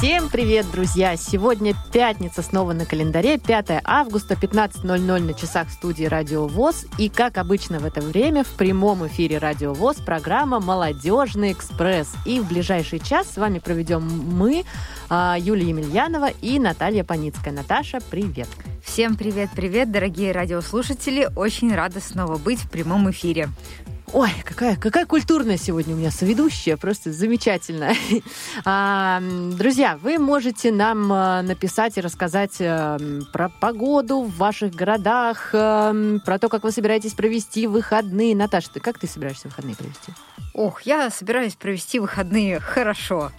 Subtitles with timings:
[0.00, 1.14] Всем привет, друзья!
[1.14, 6.86] Сегодня пятница снова на календаре, 5 августа, 15.00 на часах в студии Радио ВОЗ.
[6.96, 12.14] И, как обычно в это время, в прямом эфире Радио ВОЗ программа «Молодежный экспресс».
[12.24, 14.64] И в ближайший час с вами проведем мы,
[15.10, 17.52] а, Юлия Емельянова и Наталья Паницкая.
[17.52, 18.48] Наташа, привет!
[18.82, 21.28] Всем привет-привет, дорогие радиослушатели!
[21.36, 23.50] Очень рада снова быть в прямом эфире.
[24.12, 27.94] Ой, какая, какая культурная сегодня у меня соведущая, просто замечательная.
[28.64, 29.20] А,
[29.56, 32.98] друзья, вы можете нам а, написать и рассказать а,
[33.32, 38.34] про погоду в ваших городах, а, про то, как вы собираетесь провести выходные.
[38.36, 40.12] Наташа, ты как ты собираешься выходные провести?
[40.52, 43.30] Ох, я собираюсь провести выходные хорошо.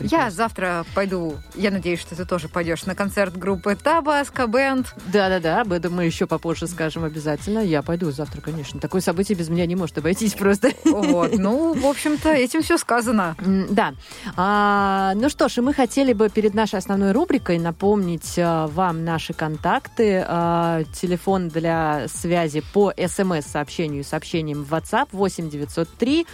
[0.00, 4.94] Я завтра пойду, я надеюсь, что ты тоже пойдешь на концерт группы Табаско Бенд.
[5.06, 7.60] Да-да-да, об этом мы еще попозже скажем обязательно.
[7.60, 8.80] Я пойду завтра, конечно.
[8.80, 10.70] Такое событие без меня не может обойтись просто.
[10.84, 13.36] Вот, ну, в общем-то, этим все сказано.
[13.70, 13.94] Да.
[14.36, 19.04] А, ну что ж, и мы хотели бы перед нашей основной рубрикой напомнить а, вам
[19.04, 20.24] наши контакты.
[20.26, 26.26] А, телефон для связи по смс-сообщению и сообщениям в WhatsApp 8 903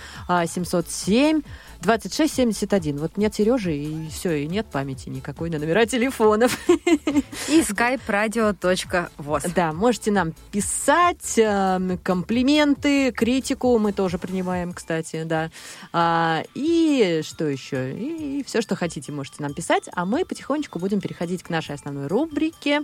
[0.46, 1.42] 707
[1.82, 2.98] 2671.
[2.98, 6.58] Вот нет Сережи, и все, и нет памяти никакой на номера телефонов.
[6.68, 9.52] И skype-radio.voz.
[9.54, 15.50] Да, можете нам писать э, комплименты, критику мы тоже принимаем, кстати, да.
[15.92, 17.92] А, и что еще?
[17.92, 19.88] И, и все, что хотите, можете нам писать.
[19.92, 22.82] А мы потихонечку будем переходить к нашей основной рубрике.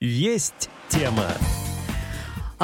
[0.00, 1.28] Есть тема.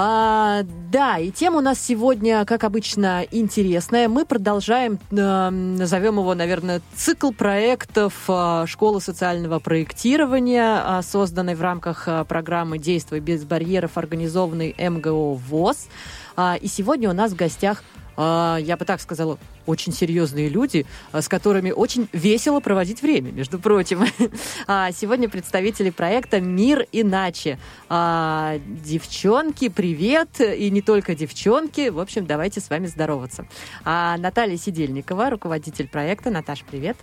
[0.02, 4.08] А, да, и тема у нас сегодня, как обычно, интересная.
[4.08, 11.60] Мы продолжаем, э, назовем его, наверное, цикл проектов э, Школы социального проектирования, э, созданной в
[11.60, 15.88] рамках э, программы «Действуй без барьеров», организованной МГО ВОЗ.
[16.34, 17.84] А, и сегодня у нас в гостях
[18.20, 23.58] я бы так сказала, очень серьезные люди, а, с которыми очень весело проводить время, между
[23.58, 24.04] прочим.
[24.66, 27.58] А, сегодня представители проекта «Мир иначе».
[27.88, 30.40] Девчонки, привет!
[30.40, 31.88] И не только девчонки.
[31.88, 33.46] В общем, давайте с вами здороваться.
[33.84, 36.30] Наталья Сидельникова, руководитель проекта.
[36.30, 36.96] Наташа, привет!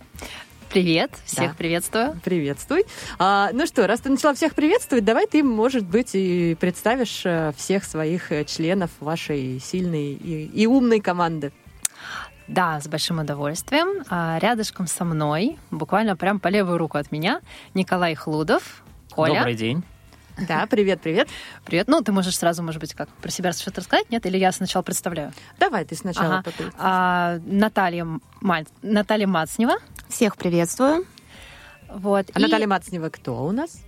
[0.69, 1.55] Привет, всех да.
[1.57, 2.19] приветствую.
[2.23, 2.85] Приветствуй.
[3.19, 7.53] А, ну что, раз ты начала всех приветствовать, давай ты, может быть, и представишь э,
[7.55, 11.53] всех своих э, членов вашей сильной и, и умной команды.
[12.47, 14.03] Да, с большим удовольствием.
[14.09, 17.41] А, рядышком со мной, буквально прям по левую руку от меня,
[17.73, 18.83] Николай Хлудов.
[19.11, 19.35] Коля.
[19.35, 19.83] Добрый день.
[20.47, 21.29] Да, привет, привет.
[21.65, 21.87] Привет.
[21.87, 24.25] Ну, ты можешь сразу, может быть, как про себя что-то рассказать, нет?
[24.25, 25.33] Или я сначала представляю?
[25.59, 26.43] Давай, ты сначала.
[26.45, 26.51] Ага.
[26.77, 28.05] А, Наталья,
[28.41, 28.65] Маль...
[28.83, 29.77] Наталья Мацнева.
[30.09, 31.05] Всех приветствую.
[31.89, 32.27] Вот.
[32.33, 32.41] А и...
[32.41, 33.81] Наталья Мацнева кто у нас?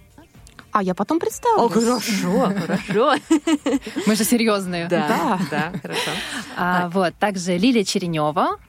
[0.71, 1.65] А я потом представлю.
[1.65, 3.15] О, хорошо, хорошо.
[4.05, 4.87] Мы же серьезные.
[4.87, 6.11] Да, да, хорошо.
[6.55, 8.59] А, вот, также Лилия Черенева,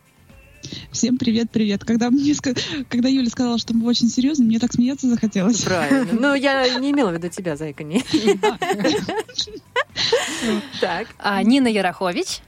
[0.93, 1.84] Всем привет, привет.
[1.84, 2.34] Когда мне
[2.89, 5.62] когда Юля сказала, что мы очень серьезны, мне так смеяться захотелось.
[5.62, 6.09] Правильно.
[6.12, 8.03] Ну, я не имела в виду тебя, зайка, не.
[10.81, 11.09] Так.
[11.19, 12.41] А, Нина Ярохович.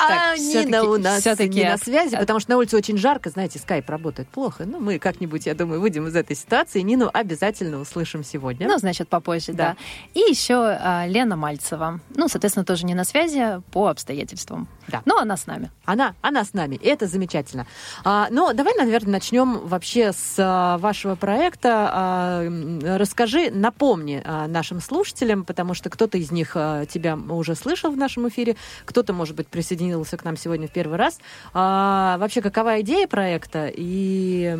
[0.00, 3.88] А Нина у нас не на связи, потому что на улице очень жарко, знаете, скайп
[3.90, 4.64] работает плохо.
[4.64, 6.80] Ну, мы как-нибудь, я думаю, выйдем из этой ситуации.
[6.80, 8.66] Нину обязательно услышим сегодня.
[8.66, 9.70] Ну, значит, попозже, да.
[9.70, 9.76] да.
[10.14, 12.00] И еще а, Лена Мальцева.
[12.14, 14.68] Ну, соответственно, тоже не на связи по обстоятельствам.
[14.88, 15.02] Да.
[15.04, 15.70] Но она с нами.
[15.84, 16.76] Она, она с нами.
[16.76, 17.66] И это замечательно.
[18.04, 21.90] А, ну, давай, наверное, начнем вообще с а, вашего проекта.
[21.92, 27.90] А, расскажи, напомни а, нашим слушателям, потому что кто-то из них а, тебя уже слышал
[27.90, 31.18] в нашем эфире, кто-то, может быть, присоединился присоединился к нам сегодня в первый раз.
[31.52, 34.56] А, вообще, какова идея проекта и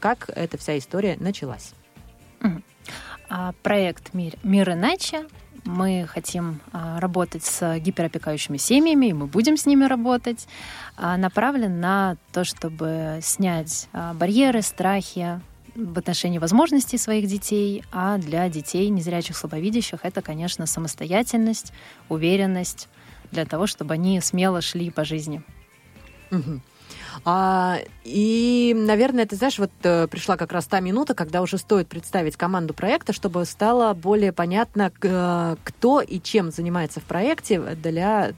[0.00, 1.72] как эта вся история началась?
[3.28, 5.26] А, проект «Мир, Мир иначе»
[5.64, 10.46] мы хотим а, работать с гиперопекающими семьями, и мы будем с ними работать,
[10.96, 15.40] а, направлен на то, чтобы снять барьеры, страхи
[15.74, 21.72] в отношении возможностей своих детей, а для детей незрячих, слабовидящих это, конечно, самостоятельность,
[22.08, 22.88] уверенность,
[23.32, 25.42] для того, чтобы они смело шли по жизни.
[26.30, 26.60] Угу.
[27.24, 31.88] А, и, наверное, ты знаешь, вот э, пришла как раз та минута, когда уже стоит
[31.88, 38.32] представить команду проекта, чтобы стало более понятно, э, кто и чем занимается в проекте для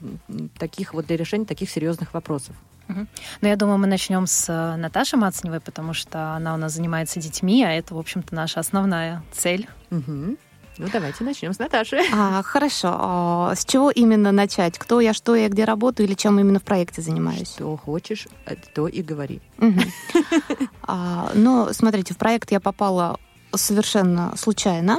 [0.57, 2.55] таких вот для решения таких серьезных вопросов.
[2.87, 3.07] Угу.
[3.41, 7.19] Ну, я думаю, мы начнем с э, Наташи Мацневой, потому что она у нас занимается
[7.19, 9.67] детьми, а это, в общем-то, наша основная цель.
[9.91, 10.37] Угу.
[10.79, 11.99] Ну, давайте начнем с Наташи.
[12.13, 12.87] А, хорошо.
[12.93, 14.79] А, с чего именно начать?
[14.79, 17.51] Кто я, что я, где работаю или чем именно в проекте занимаюсь?
[17.55, 18.27] Что хочешь,
[18.73, 19.41] то и говори.
[20.83, 23.19] А, ну, смотрите, в проект я попала
[23.53, 24.97] совершенно случайно.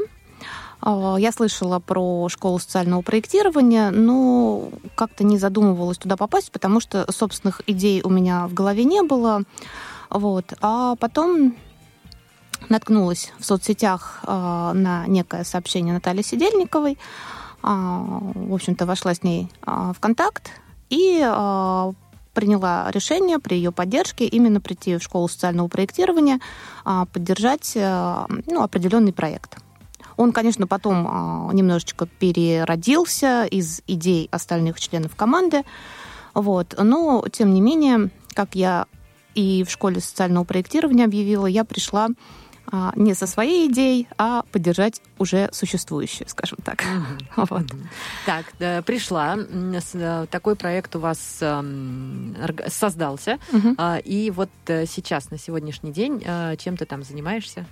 [0.83, 7.11] А, Я слышала про школу социального проектирования, но как-то не задумывалась туда попасть, потому что
[7.11, 9.45] собственных идей у меня в голове не было.
[10.11, 10.53] Вот.
[10.61, 11.55] А потом
[12.69, 16.99] наткнулась в соцсетях а, на некое сообщение Натальи Сидельниковой.
[17.63, 20.51] А, В общем-то, вошла с ней а, в контакт
[20.89, 21.19] и
[22.33, 26.41] приняла решение при ее поддержке именно прийти в школу социального проектирования,
[26.85, 29.59] поддержать ну, определенный проект.
[30.17, 35.65] Он, конечно, потом немножечко переродился из идей остальных членов команды,
[36.35, 36.75] вот.
[36.79, 38.87] но, тем не менее, как я
[39.35, 42.09] и в школе социального проектирования объявила, я пришла
[42.73, 46.85] а, не со своей идеей, а поддержать уже существующую, скажем так.
[47.37, 47.63] Вот.
[48.27, 49.37] Так, да, пришла.
[49.95, 52.37] э, Такой проект у вас эм,
[52.69, 53.39] создался.
[53.79, 57.67] А, И вот э, сейчас, на сегодняшний день, э, чем ты там занимаешься?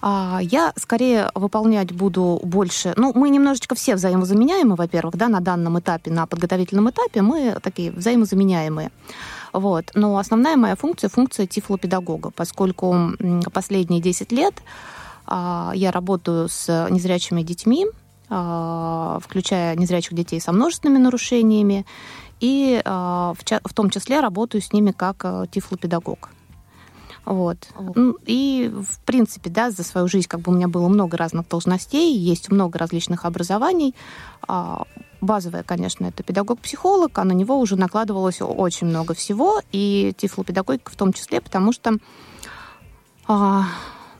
[0.00, 2.94] А, Я скорее выполнять буду больше.
[2.96, 7.90] Ну, мы немножечко все взаимозаменяемы, во-первых, да, на данном этапе, на подготовительном этапе мы такие
[7.92, 8.90] взаимозаменяемые.
[9.52, 9.90] Вот.
[9.94, 13.12] Но основная моя функция функция тифлопедагога, поскольку
[13.52, 14.54] последние 10 лет
[15.26, 17.86] а, я работаю с незрячими детьми,
[18.30, 21.86] а, включая незрячих детей со множественными нарушениями,
[22.40, 26.30] и а, в том числе работаю с ними как а, тифлопедагог.
[27.24, 27.68] Вот.
[27.94, 31.46] Ну, И, в принципе, да, за свою жизнь как бы у меня было много разных
[31.46, 33.94] должностей, есть много различных образований.
[35.20, 40.90] А, Базовое, конечно, это педагог-психолог, а на него уже накладывалось очень много всего, и тифлопедагогика
[40.90, 41.98] в том числе, потому что
[43.26, 43.64] а,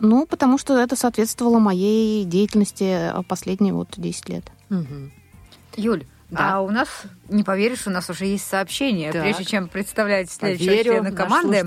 [0.01, 4.45] ну, потому что это соответствовало моей деятельности последние вот 10 лет.
[4.69, 5.13] Мгм.
[5.77, 6.57] Юль, Да.
[6.57, 6.89] а у нас,
[7.31, 9.13] не поверишь, у нас уже есть сообщение.
[9.13, 9.23] Так.
[9.23, 11.67] Прежде чем представлять следующего Поверю, члена команды,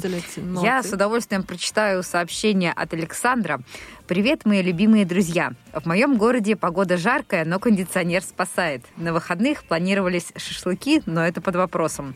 [0.61, 3.61] я с удовольствием прочитаю сообщение от Александра.
[4.07, 5.53] Привет, мои любимые друзья.
[5.73, 8.83] В моем городе погода жаркая, но кондиционер спасает.
[8.97, 12.15] На выходных планировались шашлыки, но это под вопросом.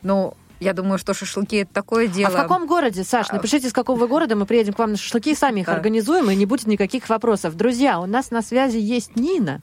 [0.00, 2.28] Ну, я думаю, что шашлыки это такое дело.
[2.28, 3.30] А в каком городе, Саш?
[3.32, 4.34] Напишите, из какого вы города.
[4.34, 5.74] Мы приедем к вам на шашлыки, сами их Да.
[5.74, 7.54] организуем, и не будет никаких вопросов.
[7.54, 9.60] Друзья, у нас на связи есть Нина.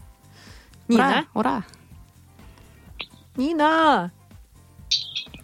[0.87, 1.25] Нина?
[1.33, 1.49] Ура!
[1.51, 1.63] Ура!
[3.35, 4.11] Нина!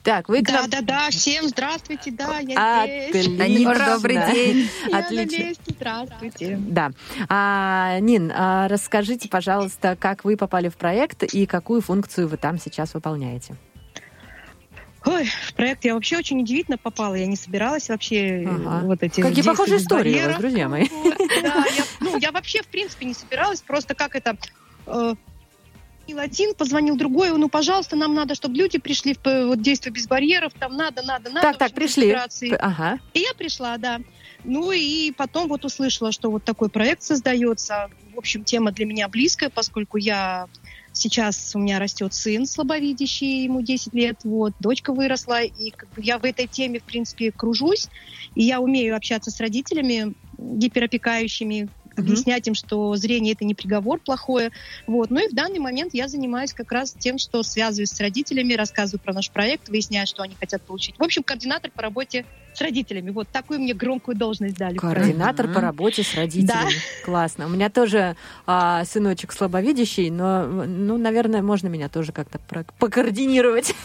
[0.04, 0.70] Так, вы к Да, нам...
[0.70, 3.26] да, да, всем здравствуйте, да, я здесь.
[3.28, 3.48] Отлично.
[3.48, 4.70] Нина, добрый день.
[4.88, 5.44] Я на Отлично.
[5.44, 6.58] месте, здравствуйте.
[6.60, 6.92] Да.
[7.28, 12.58] А, Нин, а расскажите, пожалуйста, как вы попали в проект и какую функцию вы там
[12.58, 13.56] сейчас выполняете?
[15.06, 18.86] Ой, в проект я вообще очень удивительно попала, я не собиралась вообще э, Ага.
[18.86, 20.88] вот эти Какие похожие истории у вас, друзья мои.
[20.90, 24.38] Вот, да, я, ну, я вообще, в принципе, не собиралась, просто как это...
[24.88, 25.16] э,
[26.10, 29.94] позвонил один, позвонил другой, ну, пожалуйста, нам надо, чтобы люди пришли в п- вот, действие
[29.94, 31.42] без барьеров, там надо, надо, надо.
[31.42, 32.12] Так, так, пришли.
[32.60, 33.00] Ага.
[33.14, 34.00] И я пришла, да.
[34.44, 37.90] Ну и потом вот услышала, что вот такой проект создается.
[38.14, 40.48] В общем, тема для меня близкая, поскольку я
[40.94, 46.02] сейчас у меня растет сын слабовидящий, ему 10 лет, вот, дочка выросла, и как бы
[46.02, 47.88] я в этой теме, в принципе, кружусь,
[48.34, 54.52] и я умею общаться с родителями гиперопекающими, объяснять им, что зрение это не приговор плохое.
[54.88, 55.10] Вот.
[55.10, 59.02] Ну и в данный момент я занимаюсь как раз тем, что связываюсь с родителями, рассказываю
[59.02, 60.96] про наш проект, выясняю, что они хотят получить.
[60.98, 62.26] В общем, координатор по работе
[62.60, 63.10] с родителями.
[63.12, 64.78] Вот такую мне громкую должность дали.
[64.78, 66.74] Координатор по работе с родителями.
[67.06, 67.46] Классно.
[67.48, 73.74] У меня тоже а, сыночек слабовидящий, но, ну, наверное, можно меня тоже как-то про- покоординировать.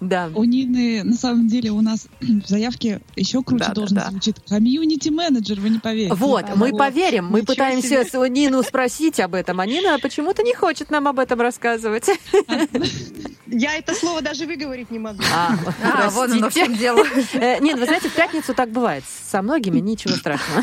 [0.00, 0.30] Да.
[0.34, 4.10] у Нины, на самом деле, у нас в заявке еще круче Да, да, должность да.
[4.10, 4.36] звучит.
[4.48, 6.14] Комьюнити-менеджер, вы не поверите.
[6.14, 10.90] Вот, Да, мы поверим, мы пытаемся Нину спросить об этом, а Нина почему-то не хочет
[10.90, 12.08] нам об этом рассказывать.
[13.46, 15.22] Я это слово даже выговорить не могу.
[15.34, 17.01] А, А, вот оно в чем дело.
[17.34, 19.04] Э, Нин, вы знаете, в пятницу так бывает.
[19.06, 20.62] Со многими ничего страшного.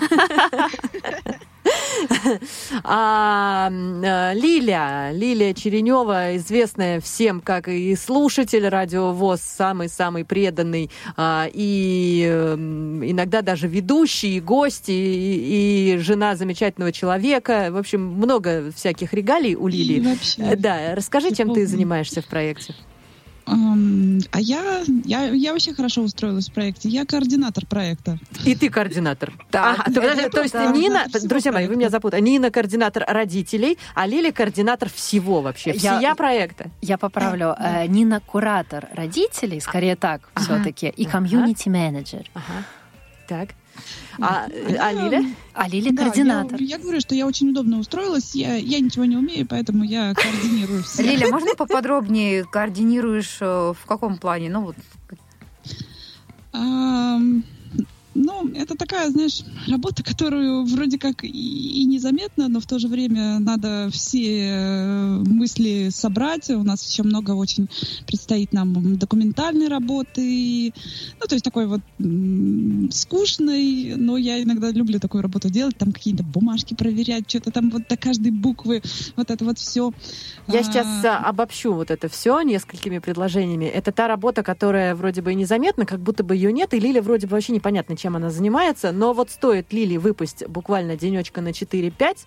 [2.84, 11.48] А, э, Лиля, Лилия Черенева, известная всем как и слушатель радио ВОЗ, самый-самый преданный, а,
[11.52, 17.70] и иногда даже ведущий, и гость, и, и жена замечательного человека.
[17.72, 20.00] В общем, много всяких регалий у Лилии.
[20.00, 20.56] Э, вообще.
[20.56, 22.74] Да, расскажи, чем ты занимаешься в проекте.
[24.32, 26.90] А я, я, я вообще хорошо устроилась в проекте.
[26.90, 28.20] Я координатор проекта.
[28.46, 29.34] И ты координатор.
[29.52, 30.72] Так, Ага, то, подожди, то есть да.
[30.72, 32.22] Нина, друзья мои, вы меня запутали.
[32.22, 36.70] Нина координатор родителей, а Лиля координатор всего вообще, Я- всея проекта.
[36.82, 37.56] Я поправлю.
[37.60, 40.44] э, Нина куратор родителей, скорее так Ага.
[40.46, 42.30] все-таки, и комьюнити-менеджер.
[42.34, 42.64] Ага.
[43.28, 43.50] Так.
[44.20, 45.26] А, э, а Лиля?
[45.54, 46.60] А Лили Да, координатор.
[46.62, 48.36] Я, я говорю, что я очень удобно устроилась.
[48.36, 51.04] Я, я ничего не умею, поэтому я координирую все.
[51.04, 54.50] Лиля, можно поподробнее координируешь э, в каком плане?
[54.50, 54.76] Ну вот
[58.16, 63.40] Ну, это такая, знаешь, работа, которую вроде как и незаметно, но в то же время
[63.40, 66.50] надо все э, мысли собрать.
[66.50, 67.70] У нас еще много очень
[68.08, 70.74] предстоит нам документальной работы.
[71.20, 71.82] Ну, то есть такой вот
[72.92, 77.88] скучной, но я иногда люблю такую работу делать, там какие-то бумажки проверять, что-то там вот
[77.88, 78.82] до каждой буквы,
[79.16, 79.92] вот это вот все.
[80.48, 83.66] Я сейчас а, обобщу вот это все несколькими предложениями.
[83.66, 87.02] Это та работа, которая вроде бы и незаметна, как будто бы ее нет, и Лиля
[87.02, 91.50] вроде бы вообще непонятно, чем она занимается, но вот стоит Лили выпасть буквально денечка на
[91.50, 92.18] 4-5,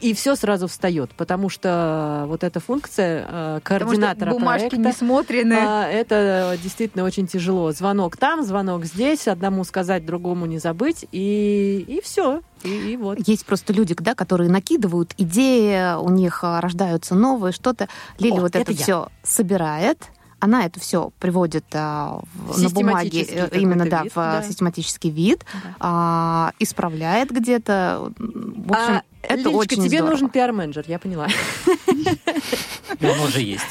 [0.00, 4.92] и все сразу встает, потому что вот эта функция э, координатора потому бумажки проекта, не
[4.92, 5.54] смотрены.
[5.54, 7.72] Э, это действительно очень тяжело.
[7.72, 12.42] Звонок там, звонок здесь, одному сказать, другому не забыть, и, и все.
[12.62, 13.26] И, и вот.
[13.26, 17.88] Есть просто люди, да, которые накидывают идеи, у них а, рождаются новые что-то.
[18.18, 22.22] Лили О, вот это, это все собирает, она это все приводит а,
[22.56, 24.42] на бумаге э, именно да, вид, в да.
[24.42, 25.76] систематический вид, да.
[25.80, 28.12] а, исправляет где-то.
[28.18, 30.10] В общем, а, это Лилечка, очень тебе здорово.
[30.10, 31.28] нужен пиар-менеджер, я поняла.
[33.00, 33.64] Он уже есть.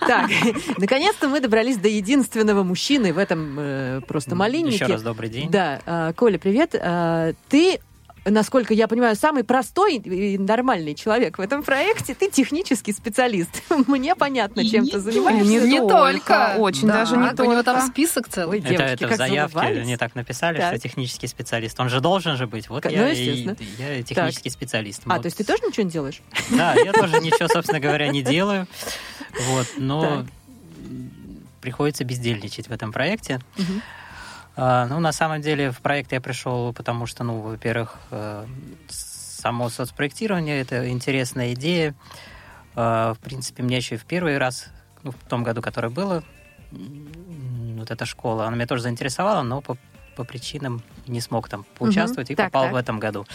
[0.00, 0.30] Так,
[0.78, 4.76] наконец-то мы добрались до единственного мужчины в этом э, просто малиннике.
[4.76, 5.50] Еще раз добрый день.
[5.50, 6.74] Да, э, Коля, привет.
[6.74, 7.80] Э, ты
[8.24, 12.14] насколько я понимаю, самый простой и нормальный человек в этом проекте.
[12.14, 13.50] Ты технический специалист.
[13.86, 15.44] Мне понятно, чем ты занимаешься.
[15.44, 16.56] Не, не только.
[16.58, 16.98] Очень да.
[16.98, 17.42] даже не только.
[17.42, 18.60] У него там список целый.
[18.60, 20.68] Это, девочки, это в заявке не так написали, так.
[20.68, 21.78] что технический специалист.
[21.80, 22.68] Он же должен же быть.
[22.68, 23.46] Вот ну, я, и,
[23.78, 24.52] я технический так.
[24.52, 25.02] специалист.
[25.06, 25.22] А, вот.
[25.22, 26.22] то есть ты тоже ничего не делаешь?
[26.50, 28.66] Да, я тоже ничего, собственно говоря, не делаю.
[29.48, 30.26] Вот, но
[31.60, 33.40] приходится бездельничать в этом проекте.
[33.58, 33.62] А,
[34.58, 38.44] ну, на самом деле, в проект я пришел, потому что, ну, во-первых, э,
[38.88, 41.94] само соцпроектирование– это интересная идея.
[42.74, 44.66] А, в принципе, меня еще и в первый раз,
[45.04, 46.24] ну, в том году, которое было,
[46.72, 49.76] вот эта школа, она меня тоже заинтересовала, но по,
[50.16, 52.32] по причинам не смог там поучаствовать угу.
[52.32, 52.72] и так, попал так.
[52.72, 53.26] в этом году.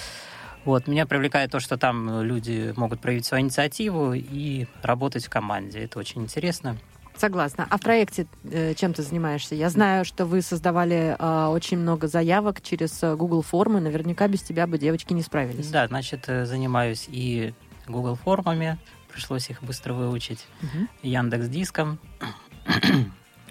[0.65, 5.83] Вот, меня привлекает то, что там люди могут проявить свою инициативу и работать в команде.
[5.83, 6.77] Это очень интересно.
[7.17, 7.67] Согласна.
[7.69, 9.55] А в проекте э, чем ты занимаешься?
[9.55, 13.79] Я знаю, что вы создавали э, очень много заявок через э, Google формы.
[13.79, 15.69] Наверняка без тебя бы девочки не справились.
[15.69, 17.53] Да, значит, э, занимаюсь и
[17.87, 18.77] Google формами.
[19.11, 20.47] Пришлось их быстро выучить.
[20.61, 20.87] Угу.
[21.03, 21.99] Яндекс Диском.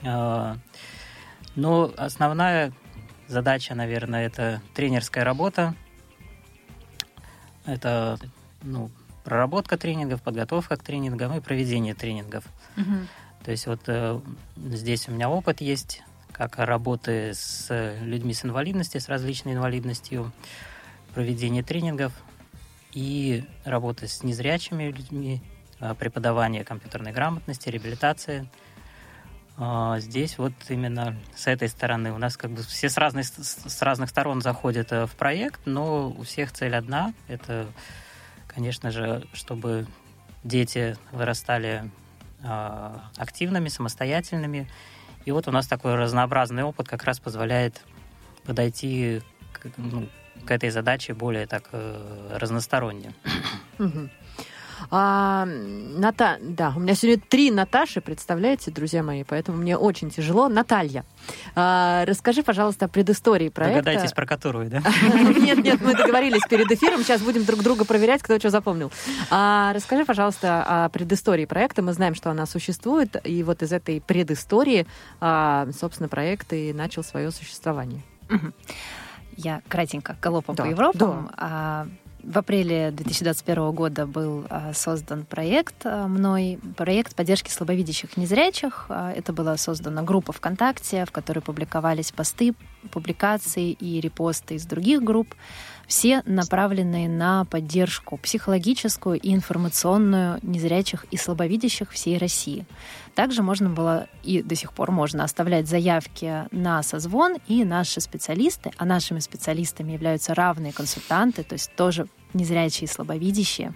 [0.05, 0.57] А,
[1.55, 2.73] Но ну, основная
[3.29, 5.75] задача, наверное, это тренерская работа.
[7.65, 8.19] Это
[8.63, 8.91] ну,
[9.25, 12.45] проработка тренингов, подготовка к тренингам и проведение тренингов.
[12.77, 13.07] Угу.
[13.45, 14.21] То есть вот э,
[14.57, 20.33] здесь у меня опыт есть, как работы с людьми с инвалидностью, с различной инвалидностью,
[21.15, 22.13] проведение тренингов
[22.93, 25.43] и работы с незрячими людьми,
[25.81, 28.49] э, преподавание компьютерной грамотности, реабилитации.
[29.59, 33.83] Э, здесь вот именно с этой стороны у нас как бы все с, разной, с
[33.83, 37.13] разных сторон заходят э, в проект, но у всех цель одна.
[37.29, 37.67] Это,
[38.47, 39.87] конечно же, чтобы
[40.45, 42.02] дети вырастали а,
[42.43, 44.69] активными, самостоятельными.
[45.25, 47.83] И вот у нас такой разнообразный опыт как раз позволяет
[48.45, 49.23] подойти
[49.53, 50.09] к, ну,
[50.45, 53.13] к этой задаче более так э, разносторонне.
[54.91, 56.39] А, Ната...
[56.41, 60.49] Да, у меня сегодня три Наташи, представляете, друзья мои, поэтому мне очень тяжело.
[60.49, 61.05] Наталья,
[61.55, 63.83] а, расскажи, пожалуйста, о предыстории проекта.
[63.83, 64.83] Догадайтесь, про которую, да?
[65.43, 68.91] Нет, нет, мы договорились перед эфиром, сейчас будем друг друга проверять, кто что запомнил.
[69.31, 71.83] А, расскажи, пожалуйста, о предыстории проекта.
[71.83, 74.87] Мы знаем, что она существует, и вот из этой предыстории,
[75.21, 78.03] а, собственно, проект и начал свое существование.
[79.37, 81.31] Я кратенько галопом да, по Европам.
[81.37, 81.87] Да.
[82.23, 88.87] В апреле 2021 года был а, создан проект а, мной, проект поддержки слабовидящих незрячих.
[88.89, 92.55] А, это была создана группа ВКонтакте, в которой публиковались посты,
[92.93, 95.35] публикации и репосты из других групп,
[95.93, 102.65] все направленные на поддержку психологическую и информационную незрячих и слабовидящих всей России.
[103.15, 108.71] Также можно было и до сих пор можно оставлять заявки на созвон, и наши специалисты,
[108.79, 113.75] а нашими специалистами являются равные консультанты, то есть тоже незрячие и слабовидящие,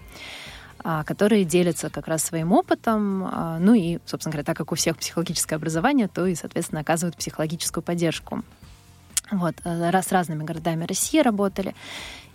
[0.83, 4.75] а, которые делятся как раз своим опытом, а, ну и, собственно говоря, так как у
[4.75, 8.43] всех психологическое образование, то и, соответственно, оказывают психологическую поддержку.
[9.31, 11.75] Вот, э, с разными городами России работали.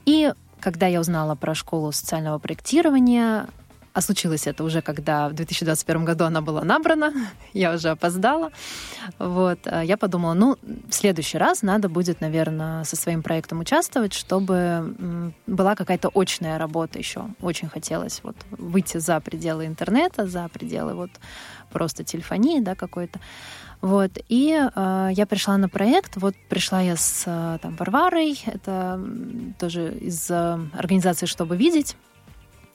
[0.05, 3.47] И когда я узнала про школу социального проектирования,
[3.93, 7.11] а случилось это уже, когда в 2021 году она была набрана,
[7.53, 8.51] я уже опоздала.
[9.19, 9.59] Вот.
[9.65, 15.33] А я подумала, ну, в следующий раз надо будет, наверное, со своим проектом участвовать, чтобы
[15.45, 17.27] была какая-то очная работа еще.
[17.41, 21.11] Очень хотелось вот выйти за пределы интернета, за пределы вот
[21.71, 23.19] просто телефонии, да, какой-то.
[23.81, 24.11] Вот.
[24.29, 26.17] И э, я пришла на проект.
[26.17, 29.03] Вот пришла я с э, там, Варварой, это
[29.59, 31.95] тоже из э, организации «Чтобы видеть».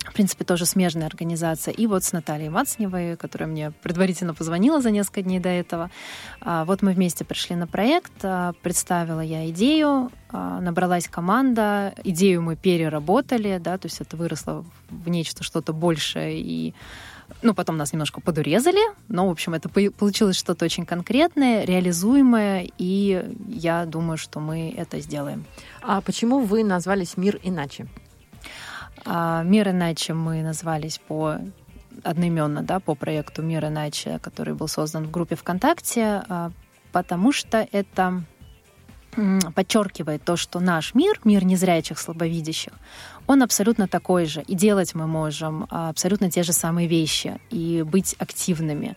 [0.07, 1.73] В принципе, тоже смежная организация.
[1.73, 5.91] И вот с Натальей Мацневой, которая мне предварительно позвонила за несколько дней до этого.
[6.41, 12.43] А, вот мы вместе пришли на проект, а, представила я идею, а, набралась команда, идею
[12.43, 16.75] мы переработали, да, то есть это выросло в нечто что-то большее и
[17.43, 23.25] ну, потом нас немножко подурезали, но, в общем, это получилось что-то очень конкретное, реализуемое, и
[23.49, 25.45] я думаю, что мы это сделаем.
[25.83, 27.87] А почему вы назвались «Мир иначе»?
[29.07, 31.39] А, «Мир иначе» мы назвались по
[32.03, 36.51] одноименно, да, по проекту «Мир иначе», который был создан в группе ВКонтакте, а,
[36.93, 38.25] потому что это
[39.55, 42.75] подчеркивает то, что наш мир, мир незрячих, слабовидящих,
[43.27, 44.43] он абсолютно такой же.
[44.43, 48.95] И делать мы можем абсолютно те же самые вещи, и быть активными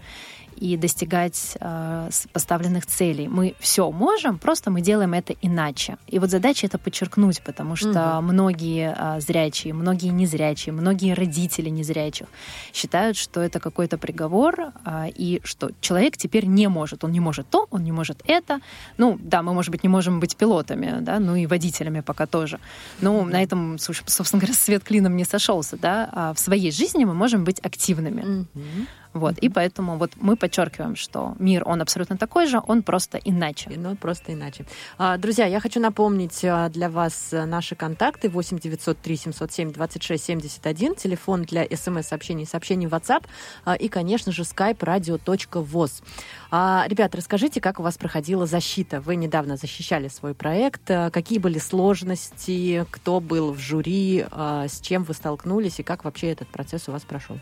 [0.59, 3.27] и достигать э, поставленных целей.
[3.27, 5.97] Мы все можем, просто мы делаем это иначе.
[6.07, 8.27] И вот задача это подчеркнуть, потому что угу.
[8.33, 12.27] многие э, зрячие, многие незрячие, многие родители незрячих
[12.73, 17.03] считают, что это какой-то приговор, э, и что человек теперь не может.
[17.03, 18.59] Он не может то, он не может это.
[18.97, 22.59] Ну, да, мы, может быть, не можем быть пилотами, да, ну и водителями пока тоже.
[23.01, 23.29] Но угу.
[23.29, 26.09] на этом, собственно говоря, свет клином не сошелся, да.
[26.11, 28.21] А в своей жизни мы можем быть активными.
[28.21, 28.87] Угу.
[29.13, 33.71] Вот, и поэтому вот мы подчеркиваем, что мир, он абсолютно такой же, он просто иначе.
[33.75, 34.65] Ну, просто иначе.
[34.99, 40.23] А, друзья, я хочу напомнить а, для вас э, наши контакты 8 903 707 26
[40.23, 43.25] 71, телефон для смс-сообщений, сообщений в WhatsApp
[43.65, 46.03] а, и, конечно же, skype radio.voz.
[46.51, 49.01] Ребята, расскажите, как у вас проходила защита?
[49.01, 50.81] Вы недавно защищали свой проект.
[50.85, 52.85] Какие были сложности?
[52.89, 54.25] Кто был в жюри?
[54.31, 55.79] С чем вы столкнулись?
[55.79, 57.39] И как вообще этот процесс у вас прошел?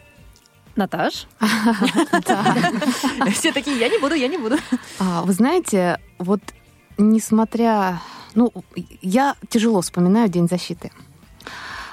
[0.78, 1.28] Наташ.
[3.34, 4.58] Все такие, я не буду, я не буду.
[5.00, 6.42] А, вы знаете, вот
[6.98, 8.02] несмотря...
[8.36, 8.54] Ну,
[9.02, 10.92] я тяжело вспоминаю День защиты.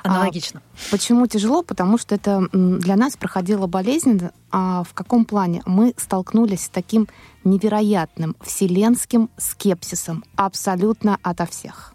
[0.02, 0.60] Аналогично.
[0.62, 1.62] А, почему тяжело?
[1.62, 4.32] Потому что это для нас проходило болезненно.
[4.50, 5.62] А в каком плане?
[5.64, 7.08] Мы столкнулись с таким
[7.42, 11.94] невероятным вселенским скепсисом абсолютно ото всех.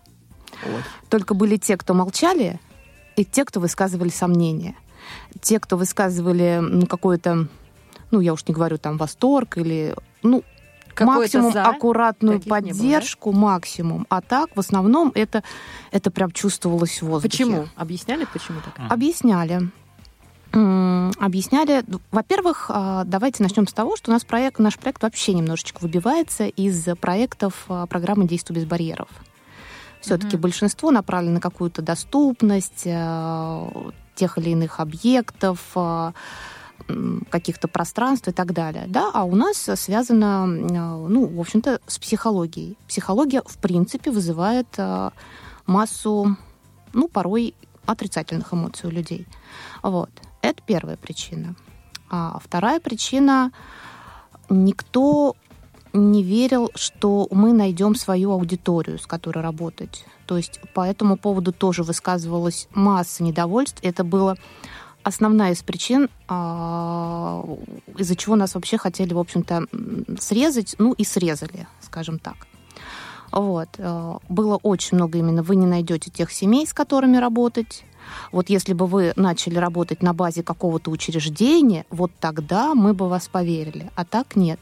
[0.66, 0.84] Ой.
[1.10, 2.60] Только были те, кто молчали,
[3.16, 4.76] и те, кто высказывали сомнения
[5.42, 7.48] те, кто высказывали ну, какое-то,
[8.12, 10.44] ну, я уж не говорю там восторг или, ну,
[11.00, 13.48] максимум за, аккуратную поддержку, было, да?
[13.48, 14.08] максимум.
[14.10, 15.44] А так, в основном, это,
[15.92, 17.32] это прям чувствовалось в воздухе.
[17.32, 17.68] Почему?
[17.76, 18.92] Объясняли, почему так?
[18.92, 19.70] Объясняли.
[20.52, 21.84] Объясняли.
[22.12, 26.48] Во-первых, а, давайте начнем с того, что у нас проект, наш проект вообще немножечко выбивается
[26.48, 29.10] из проектов а, программы «Действуй без барьеров».
[30.02, 30.40] Все-таки mm-hmm.
[30.40, 36.12] большинство направлено на какую-то доступность, а, тех или иных объектов, э,
[37.30, 38.86] каких-то пространств и так далее.
[38.88, 39.12] Да?
[39.14, 42.78] А у нас связано, э, ну, в общем-то, с психологией.
[42.88, 45.12] Психология, в принципе, вызывает э,
[45.66, 46.36] массу,
[46.94, 47.54] ну, порой
[47.86, 49.26] отрицательных эмоций у людей.
[49.84, 50.10] Вот.
[50.42, 51.56] Это первая причина.
[52.10, 53.52] А вторая причина
[54.50, 55.36] никто
[55.94, 60.06] не верил, что мы найдем свою аудиторию, с которой работать.
[60.30, 63.80] То есть по этому поводу тоже высказывалась масса недовольств.
[63.82, 64.38] Это было
[65.02, 67.44] основная из причин, а,
[67.98, 69.66] из-за чего нас вообще хотели, в общем-то,
[70.20, 72.36] срезать, ну и срезали, скажем так.
[73.32, 73.70] Вот.
[73.80, 77.84] Э, было очень много именно, вы не найдете тех семей, с которыми работать.
[78.32, 83.28] Вот если бы вы начали работать на базе какого-то учреждения, вот тогда мы бы вас
[83.28, 84.60] поверили, а так нет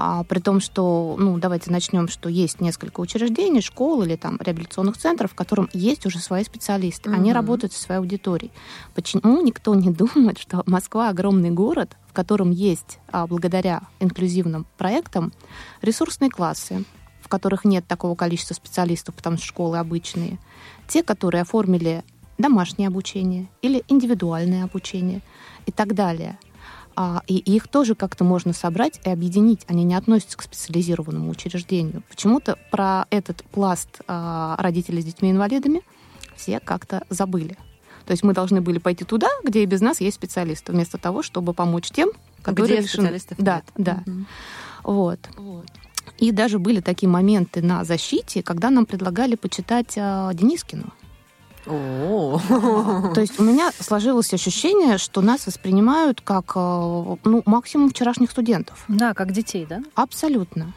[0.00, 4.96] а при том, что, ну, давайте начнем, что есть несколько учреждений, школ или там реабилитационных
[4.96, 7.10] центров, в котором есть уже свои специалисты.
[7.10, 7.18] Угу.
[7.18, 8.52] Они работают со своей аудиторией.
[8.94, 15.32] Почему никто не думает, что Москва огромный город, в котором есть, а, благодаря инклюзивным проектам,
[15.82, 16.84] ресурсные классы,
[17.20, 20.38] в которых нет такого количества специалистов, потому что школы обычные.
[20.86, 22.04] Те, которые оформили
[22.38, 25.22] домашнее обучение или индивидуальное обучение
[25.66, 26.38] и так далее–
[27.00, 29.60] а, и их тоже как-то можно собрать и объединить.
[29.68, 32.02] Они не относятся к специализированному учреждению.
[32.10, 35.82] Почему-то про этот пласт а, родителей с детьми-инвалидами
[36.34, 37.56] все как-то забыли.
[38.04, 41.22] То есть мы должны были пойти туда, где и без нас есть специалисты, вместо того,
[41.22, 42.10] чтобы помочь тем,
[42.42, 42.78] которые...
[42.78, 43.64] Где специалистов Да, нет.
[43.76, 44.02] да.
[44.04, 44.24] Угу.
[44.82, 45.20] Вот.
[45.36, 45.66] вот.
[46.18, 50.92] И даже были такие моменты на защите, когда нам предлагали почитать э, Денискину.
[51.68, 58.84] То есть у меня сложилось ощущение, что нас воспринимают как э, ну, максимум вчерашних студентов.
[58.88, 59.80] Да, как детей, да?
[59.94, 60.72] Абсолютно.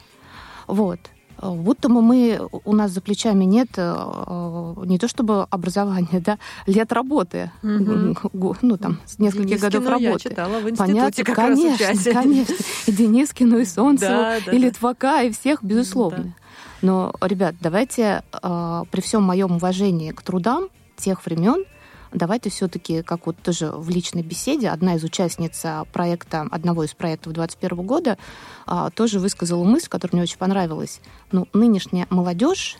[0.68, 1.00] Вот.
[1.42, 6.92] Будто бы мы, у нас за плечами нет э, не то чтобы образования, да, лет
[6.94, 7.52] работы.
[7.64, 8.16] Мгм.
[8.34, 10.30] Гу- Ну, там, нескольких годов Денискину я работы.
[10.30, 12.04] читала в институте Понятно, как раз конечно, учась.
[12.14, 12.56] конечно.
[12.86, 14.68] И Денискину, и Солнцеву, Да, да, и да.
[14.68, 16.36] Литвака, и всех, безусловно.
[16.84, 20.68] Но, ребят, давайте э, при всем моем уважении к трудам
[21.02, 21.66] тех времен,
[22.14, 26.94] давайте все-таки, как вот тоже в личной беседе, одна из участниц а, проекта, одного из
[26.94, 28.18] проектов 2021 года,
[28.66, 31.02] а, тоже высказала мысль, которая мне очень понравилась.
[31.32, 32.78] Ну, нынешняя молодежь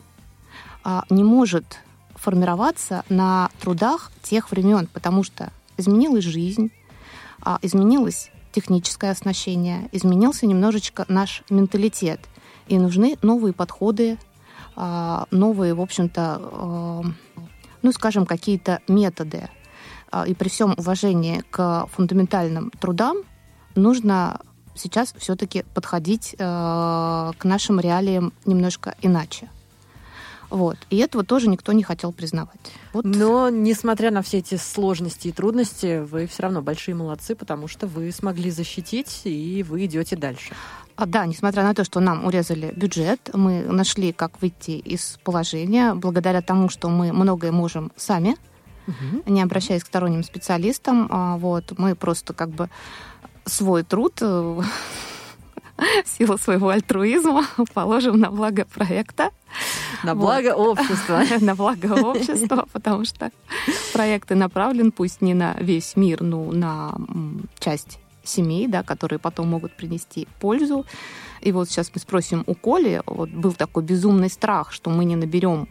[0.84, 1.80] а, не может
[2.16, 6.72] формироваться на трудах тех времен, потому что изменилась жизнь,
[7.64, 12.20] изменилось техническое оснащение, изменился немножечко наш менталитет,
[12.68, 14.20] и нужны новые подходы,
[14.76, 17.16] новые, в общем-то,
[17.82, 19.50] ну, скажем, какие-то методы.
[20.12, 23.18] А, И при всем уважении к фундаментальным трудам
[23.76, 24.40] нужно
[24.76, 29.50] сейчас все-таки подходить э, к нашим реалиям немножко иначе.
[30.50, 30.78] Вот.
[30.90, 32.60] И этого тоже никто не хотел признавать.
[32.92, 33.06] Вот.
[33.06, 37.88] Но, несмотря на все эти сложности и трудности, вы все равно большие молодцы, потому что
[37.88, 40.54] вы смогли защитить, и вы идете дальше.
[41.02, 45.96] А, Да, несмотря на то, что нам урезали бюджет, мы нашли, как выйти из положения,
[45.96, 48.36] благодаря тому, что мы многое можем сами,
[49.26, 51.08] не обращаясь к сторонним специалистам.
[51.10, 52.70] А, Вот, мы просто как бы
[53.46, 54.62] свой труд э,
[56.06, 59.32] силу своего альтруизма положим на благо проекта,
[60.04, 60.22] На Вот.
[60.22, 61.24] благо общества.
[61.42, 63.32] на благо общества, потому что
[63.92, 66.96] проект и направлен пусть не на весь мир, но на
[67.58, 70.86] часть семей, да, которые потом могут принести пользу.
[71.42, 75.16] И вот сейчас мы спросим у Коли, вот был такой безумный страх, что мы не
[75.16, 75.68] наберем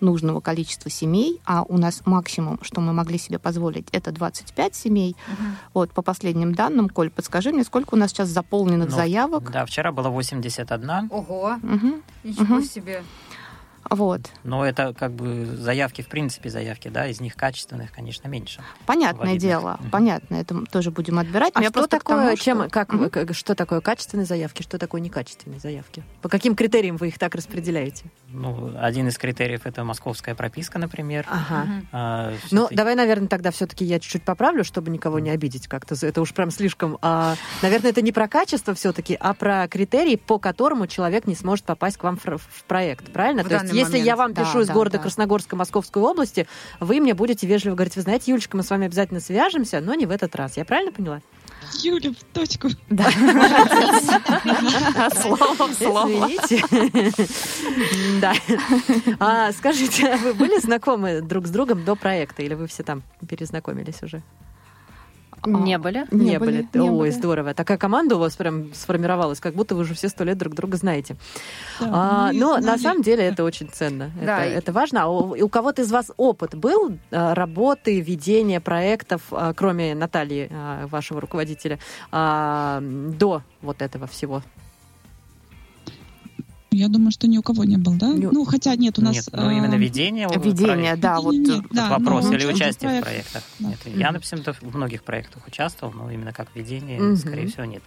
[0.00, 5.16] нужного количества семей, а у нас максимум, что мы могли себе позволить, это 25 семей.
[5.74, 9.50] Вот по последним данным, Коль, подскажи мне, сколько у нас сейчас заполненных Ну, заявок?
[9.50, 12.02] Да, вчера было 81, Ого, Мгм.
[12.22, 12.62] ничего Мгм.
[12.64, 13.02] себе.
[13.90, 14.20] Вот.
[14.44, 18.60] но это как бы заявки, в принципе, заявки, да, из них качественных, конечно, меньше.
[18.86, 19.40] Понятное Валидных.
[19.42, 19.90] дело, Мгм.
[19.90, 21.52] понятно, это мы тоже будем отбирать.
[21.54, 25.00] А я что такое, тому, чем, что- как, как- что такое качественные заявки, что такое
[25.00, 26.02] некачественные заявки?
[26.22, 28.04] По каким критериям вы их так распределяете?
[28.28, 31.26] Ну, один из критериев это московская прописка, например.
[31.28, 31.64] Ага.
[31.64, 31.88] Мгм.
[31.92, 35.94] А, Ну, давай, наверное, тогда все-таки я чуть-чуть поправлю, чтобы никого не обидеть как-то.
[36.06, 36.98] Это уж прям слишком.
[37.02, 41.64] А, наверное, это не про качество все-таки, а про критерии, по которому человек не сможет
[41.64, 43.12] попасть к вам в, в проект.
[43.12, 43.42] Правильно?
[43.44, 44.06] В То есть, если момент.
[44.06, 45.02] я вам Да, пишу из да, города да.
[45.02, 46.46] Красногорска Московской области,
[46.80, 50.06] вы мне будете вежливо говорить, вы знаете, Юлечка, мы с вами обязательно свяжемся, но не
[50.06, 50.56] в этот раз.
[50.56, 51.20] Я правильно поняла?
[51.82, 52.68] Юля, в точку.
[52.88, 53.10] Да.
[55.14, 56.08] Слово в слово.
[56.08, 56.64] Извините.
[58.20, 58.32] Да.
[59.18, 63.02] А скажите, а вы были знакомы друг с другом до проекта, или вы все там
[63.28, 64.22] перезнакомились уже?
[65.44, 66.06] Не были.
[66.10, 66.82] Не Не, были, были.
[66.82, 67.10] не Ой, были.
[67.10, 67.54] здорово.
[67.54, 70.76] Такая команда у вас прям сформировалась, как будто вы уже все сто лет друг друга
[70.76, 71.16] знаете.
[71.80, 74.10] Да, А, мы но на знали- самом деле это очень ценно.
[74.22, 75.04] Да, это, это важно.
[75.04, 80.48] А у, у кого-то из вас опыт был а, работы, ведения проектов, а, кроме Натальи,
[80.50, 81.78] а, вашего руководителя,
[82.12, 84.42] а, до вот этого всего?
[86.70, 88.08] Я думаю, что ни у кого не был, да?
[88.08, 89.14] Не- Ну, хотя нет, у нас...
[89.16, 90.28] Нет, ну именно э, ведение.
[90.36, 93.42] Ведение, да, вот э, да, вопрос ну, или участие участие в проектах.
[93.58, 93.68] Да.
[93.68, 97.16] Нет, я, допустим, в многих проектах участвовал, но именно как ведение, Мгм.
[97.16, 97.82] скорее всего, нет.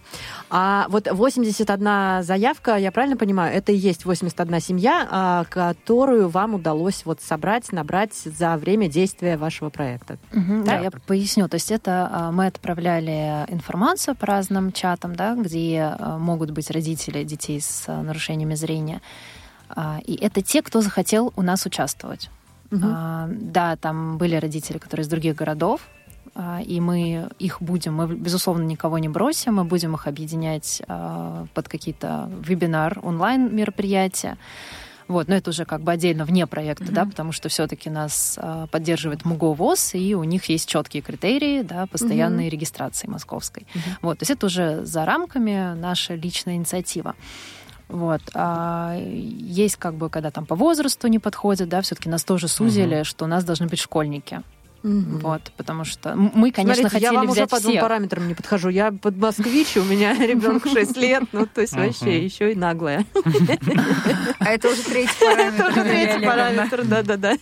[0.50, 6.54] А вот 81 заявка, я правильно понимаю, это и есть 81 семья, а, которую вам
[6.54, 10.18] удалось вот собрать, набрать за время действия вашего проекта.
[10.32, 10.80] Мгм, да, Да.
[10.80, 11.48] я поясню.
[11.48, 16.68] То есть это а, мы отправляли информацию по разным чатам, да, где а, могут быть
[16.70, 18.71] родители детей с нарушениями зрения.
[19.74, 22.30] А, И это те, кто захотел у нас участвовать.
[22.72, 25.80] А, Да, там были родители, которые из других городов,
[26.34, 30.82] а, и мы их будем, мы, безусловно, никого не бросим, мы будем их объединять
[31.54, 34.36] под какие-то вебинар, онлайн-мероприятия.
[35.08, 38.38] Вот, но это уже как бы отдельно вне проекта, да, потому что все-таки нас
[38.70, 43.66] поддерживает МУГО ВОЗ, и у них есть четкие критерии, да, постоянной регистрации московской.
[43.74, 43.82] Мгм.
[44.00, 47.14] Вот, то есть это уже за рамками наша личная инициатива.
[47.92, 48.22] Вот.
[48.34, 53.02] А есть как бы, когда там по возрасту не подходит, да, все-таки нас тоже сузили,
[53.02, 54.42] что у нас должны быть школьники.
[54.82, 55.18] Мгм.
[55.18, 58.34] Вот, потому что мы, конечно, Смотрите, я хотели вам уже взять по двум параметрам не
[58.34, 58.68] подхожу.
[58.68, 63.04] Я под москвич, у меня ребенку 6 лет, ну, то есть вообще еще и наглая.
[64.40, 65.62] А это уже третий параметр.
[65.62, 67.36] Это уже третий параметр, да-да-да.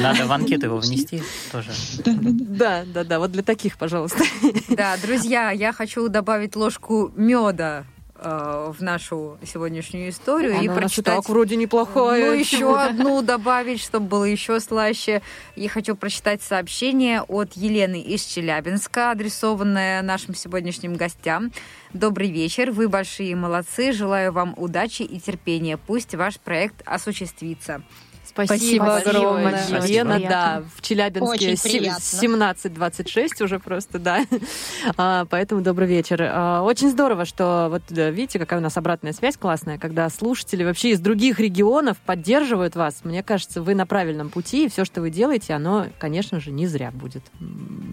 [0.00, 1.22] Надо в анкету его внести
[1.52, 1.70] тоже.
[2.04, 2.44] да, да, да.
[2.60, 4.22] Да, да, да, вот для таких, пожалуйста.
[4.68, 7.84] Да, друзья, я хочу добавить ложку меда
[8.22, 11.16] в нашу сегодняшнюю историю Она и прочитать...
[11.16, 12.26] так вроде неплохая.
[12.26, 15.22] Ну, еще одну добавить, чтобы было еще слаще.
[15.56, 21.50] Я хочу прочитать сообщение от Елены из Челябинска, адресованное нашим сегодняшним гостям.
[21.94, 25.78] Добрый вечер, вы большие молодцы, желаю вам удачи и терпения.
[25.78, 27.82] Пусть ваш проект осуществится.
[28.30, 29.66] Спасибо, Спасибо огромное.
[29.86, 30.14] Елена.
[30.16, 32.00] Очень Да, в Челябинске Очень се- приятно.
[32.02, 34.24] 17.26 уже просто, да.
[34.96, 36.22] А, Поэтому добрый вечер.
[36.22, 40.62] А, Очень здорово, что вот да, видите, какая у нас обратная связь классная, когда слушатели
[40.64, 43.00] вообще из других регионов поддерживают вас.
[43.04, 46.66] Мне кажется, вы на правильном пути, и все, что вы делаете, оно, конечно же, не
[46.66, 47.24] зря будет.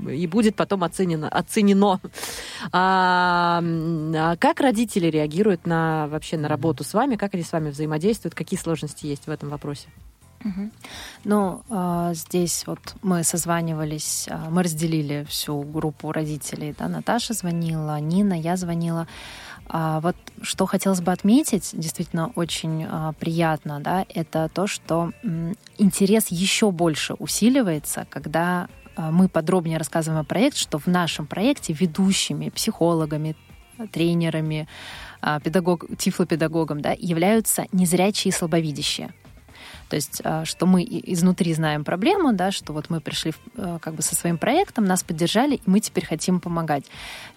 [0.10, 1.28] И будет потом оценено.
[1.30, 2.00] оценено.
[2.72, 3.62] А,
[4.16, 7.16] а как родители реагируют на вообще на работу с вами?
[7.16, 8.36] Как они с вами взаимодействуют?
[8.36, 9.88] Какие сложности есть в этом вопросе?
[11.24, 16.76] Ну, а, здесь вот мы созванивались, а, мы разделили всю группу родителей.
[16.78, 16.88] Да?
[16.88, 19.08] Наташа звонила, Нина, я звонила.
[19.70, 22.88] А вот что хотелось бы отметить, действительно очень
[23.20, 25.12] приятно, да, это то, что
[25.78, 32.48] интерес еще больше усиливается, когда мы подробнее рассказываем о проекте, что в нашем проекте ведущими,
[32.48, 33.36] психологами,
[33.92, 34.70] тренерами,
[35.44, 39.14] педагог, тифлопедагогом да, являются незрячие и слабовидящие.
[39.90, 43.94] То есть, а, что мы изнутри знаем проблему, да, что вот мы пришли э, как
[43.94, 46.86] бы со своим проектом, нас поддержали, и мы теперь хотим помогать.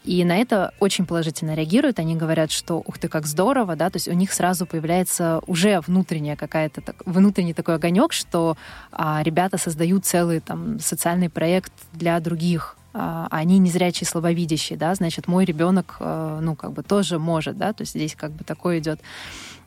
[0.05, 1.99] И на это очень положительно реагируют.
[1.99, 5.81] Они говорят, что ух ты, как здорово, да, то есть у них сразу появляется уже
[5.81, 8.57] внутренняя какая-то, так- внутренний такой огонек, что
[8.93, 15.29] а, ребята создают целый там социальный проект для других а они незрячие, слабовидящие, да, значит,
[15.29, 18.81] мой ребенок, э, ну, как бы тоже может, да, то есть здесь как бы такое
[18.81, 19.01] идет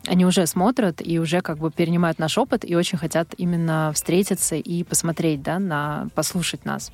[0.06, 4.56] они уже смотрят и уже как бы перенимают наш опыт и очень хотят именно встретиться
[4.56, 6.92] и посмотреть, да, на, послушать нас.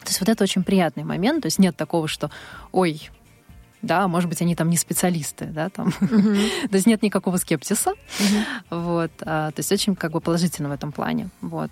[0.00, 1.42] То есть вот это очень приятный момент.
[1.42, 2.30] То есть нет такого, что,
[2.72, 3.10] ой,
[3.82, 5.92] да, может быть, они там не специалисты, да, там.
[6.00, 7.92] То есть нет никакого скепсиса.
[8.70, 9.10] Вот.
[9.22, 11.30] а, То есть очень как бы положительно в этом плане.
[11.40, 11.70] Вот.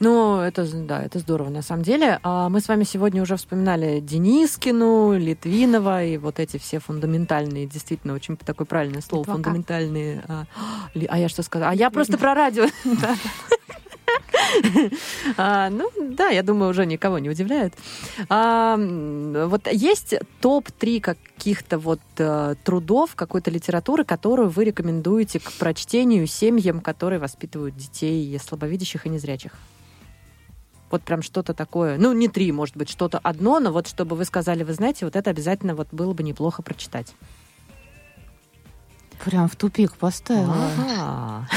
[0.00, 2.18] Ну, это, да, это здорово, на самом деле.
[2.22, 8.14] А Мы с вами сегодня уже вспоминали Денискину, Литвинова и вот эти все фундаментальные, действительно,
[8.14, 9.42] очень такое правильное слово, Литвака.
[9.42, 10.24] фундаментальные.
[10.28, 10.44] А,
[11.08, 11.72] а я что сказала?
[11.72, 12.66] А я просто про радио.
[15.36, 17.74] А, Ну, да, я думаю, уже никого не удивляет.
[18.28, 26.26] А, Вот есть топ-3 каких-то вот э, трудов, какой-то литературы, которую вы рекомендуете к прочтению
[26.26, 29.52] семьям, которые воспитывают детей слабовидящих и незрячих?
[30.90, 31.98] Вот прям что-то такое.
[31.98, 35.16] Ну, не три, может быть, что-то одно, но вот чтобы вы сказали, вы знаете, вот
[35.16, 37.12] это обязательно вот было бы неплохо прочитать.
[39.24, 40.54] Прям в тупик поставила.
[40.78, 41.48] Ага.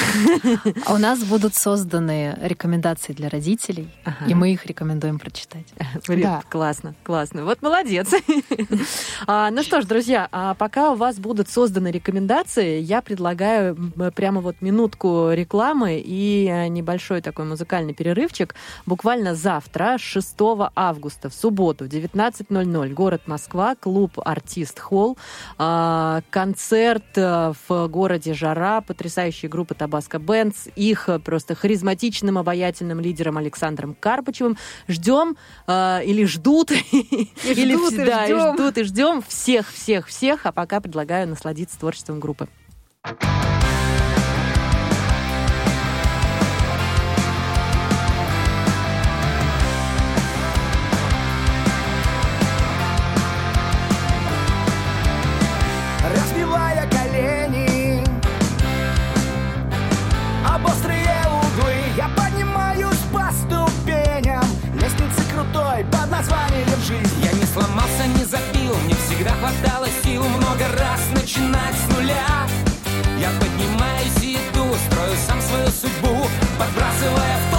[0.85, 4.25] А у нас будут созданы рекомендации для родителей, Ага.
[4.27, 5.65] и мы их рекомендуем прочитать.
[6.07, 6.41] Да.
[6.49, 7.45] Классно, классно.
[7.45, 8.09] Вот молодец.
[9.27, 13.75] А, Ну что ж, друзья, а пока у вас будут созданы рекомендации, я предлагаю
[14.15, 18.55] прямо вот минутку рекламы и э, небольшой такой музыкальный перерывчик.
[18.85, 20.35] Буквально завтра, 6
[20.75, 25.17] августа, в субботу, в 19.00, город Москва, клуб «Артист Холл»,
[25.57, 32.99] а, концерт э, в городе Жара, потрясающие группы Табаско Бендс, их э, просто харизматичным, обаятельным
[32.99, 34.57] лидером Александром Карпачевым.
[34.87, 41.27] Ждем э, или ждут, или всегда, ждут, и ждем всех, всех, всех, а пока предлагаю
[41.27, 42.47] насладиться творчеством группы.
[67.53, 72.47] Сломался, не забил, мне всегда хватало сил Много раз начинать с нуля.
[73.19, 77.58] Я поднимаюсь и иду, строю сам свою судьбу Подбрасывая в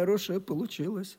[0.00, 1.16] песня хорошая получилась.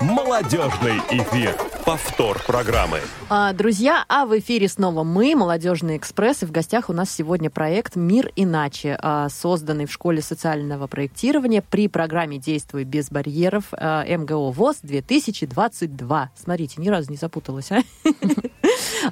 [0.00, 1.79] Молодежный эфир.
[1.90, 3.00] Повтор программы.
[3.28, 7.50] А, Друзья, а в эфире снова мы, Молодежный экспресс, и в гостях у нас сегодня
[7.50, 14.04] проект «Мир иначе», а, созданный в Школе социального проектирования при программе «Действуй без барьеров» а,
[14.06, 16.30] МГО ВОЗ 2022.
[16.40, 17.80] Смотрите, ни разу не запуталась, а?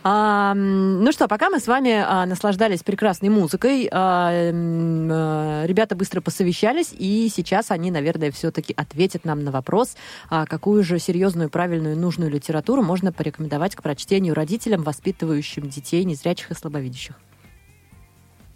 [0.03, 6.21] А, Ну что, пока мы с вами а, наслаждались прекрасной музыкой, а, а, ребята быстро
[6.21, 9.97] посовещались, и сейчас они, наверное, все-таки ответят нам на вопрос,
[10.29, 16.55] какую же серьезную, правильную, нужную литературу можно порекомендовать к прочтению родителям, воспитывающим детей незрячих и
[16.55, 17.17] слабовидящих.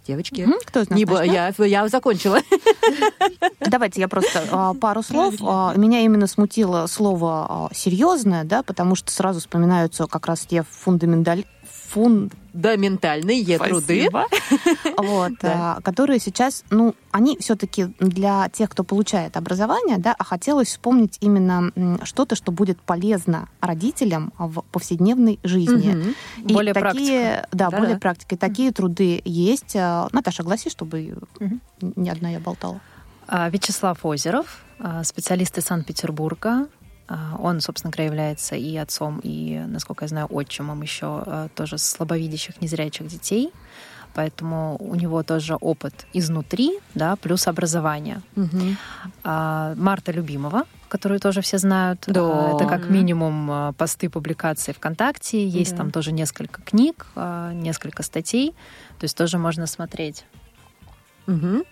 [0.05, 1.57] Девочки, Мгм, Кто нас не начнет?
[1.59, 2.39] я, я закончила.
[3.61, 5.35] Давайте я просто а, пару слов.
[5.41, 10.63] А, Меня именно смутило слово а, серьезное, да, потому что сразу вспоминаются как раз те
[10.63, 11.45] фундаменталь...
[11.93, 14.07] фун- Да, ментальные труды.
[14.09, 14.25] Спасибо.
[14.97, 15.77] вот, Да.
[15.77, 21.17] а, которые сейчас, ну, они все-таки для тех, кто получает образование, да, а хотелось вспомнить
[21.21, 21.71] именно
[22.03, 25.93] что-то, что будет полезно родителям в повседневной жизни.
[25.93, 26.15] Мгм.
[26.49, 27.77] И Более такие, да, Да-да.
[27.79, 28.37] более практикой.
[28.37, 29.75] Такие труды есть.
[29.75, 31.61] А, Наташа, огласи, чтобы Мгм.
[31.81, 32.79] не одна я болтала.
[33.27, 34.63] А, Вячеслав Озеров,
[35.03, 36.67] специалист из Санкт-Петербурга.
[37.07, 41.77] А, Он, собственно говоря, является и отцом, и, насколько я знаю, отчимом еще а, тоже
[41.77, 43.51] слабовидящих, незрячих детей.
[44.15, 48.21] Поэтому у него тоже опыт изнутри, да, плюс образование.
[48.35, 48.77] Мгм.
[49.23, 52.03] А, Марта Любимова, которую тоже все знают.
[52.05, 52.21] Да.
[52.21, 55.45] А, Это как минимум а, посты, публикации ВКонтакте.
[55.47, 55.77] Есть Да.
[55.77, 58.51] там тоже несколько книг, а, несколько статей.
[58.99, 60.25] То есть тоже можно смотреть.
[61.25, 61.63] Мгм.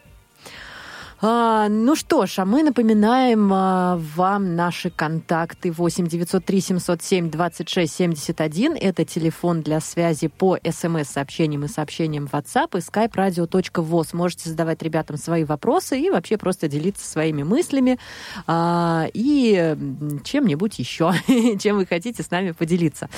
[1.24, 7.94] А, ну что ж, а мы напоминаем а, вам наши контакты 8 903 707 26
[7.94, 8.76] 71.
[8.76, 14.16] Это телефон для связи по смс-сообщениям и сообщениям WhatsApp и skype-radio.voz.
[14.16, 18.00] Можете задавать ребятам свои вопросы и вообще просто делиться своими мыслями
[18.48, 19.76] а, и
[20.24, 21.14] чем-нибудь еще,
[21.60, 23.10] чем вы хотите с нами поделиться.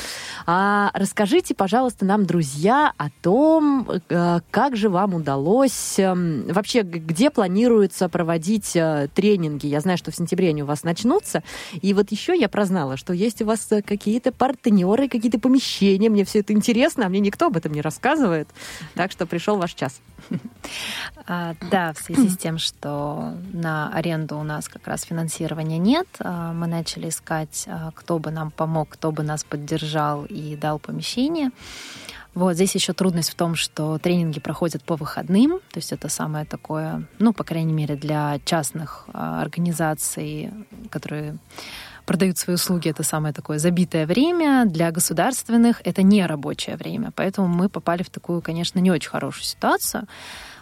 [0.45, 7.29] А, расскажите, пожалуйста, нам, друзья, о том, э, как же вам удалось эм, вообще, где
[7.29, 9.67] планируется проводить э, тренинги.
[9.67, 11.43] Я знаю, что в сентябре они у вас начнутся.
[11.81, 16.09] И вот еще я прознала, что есть у вас э, какие-то партнеры, какие-то помещения.
[16.09, 18.49] Мне все это интересно, а мне никто об этом не рассказывает.
[18.95, 20.01] Так что пришел ваш час.
[21.25, 26.07] А, Да, в связи с тем, что на аренду у нас как раз финансирования нет,
[26.19, 30.79] а, мы начали искать, а, кто бы нам помог, кто бы нас поддержал и дал
[30.79, 31.51] помещение.
[32.35, 36.45] Вот здесь еще трудность в том, что тренинги проходят по выходным, то есть это самое
[36.45, 40.51] такое, ну, по крайней мере, для частных а, организаций,
[40.89, 41.37] которые
[42.05, 44.65] продают свои услуги, это самое такое забитое время.
[44.65, 47.11] Для государственных это не рабочее время.
[47.15, 50.07] Поэтому мы попали в такую, конечно, не очень хорошую ситуацию.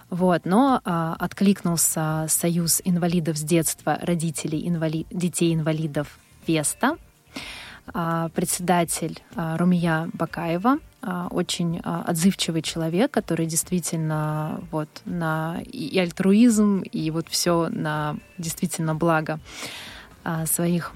[0.09, 5.05] Вот, но а, откликнулся Союз инвалидов с детства родителей инвали...
[5.09, 6.97] детей-инвалидов Веста,
[7.93, 10.79] а, председатель а, Румия Бакаева,
[11.31, 18.93] очень а, отзывчивый человек, который действительно вот на и альтруизм, и вот все на действительно
[18.93, 19.39] благо
[20.23, 20.91] а, своих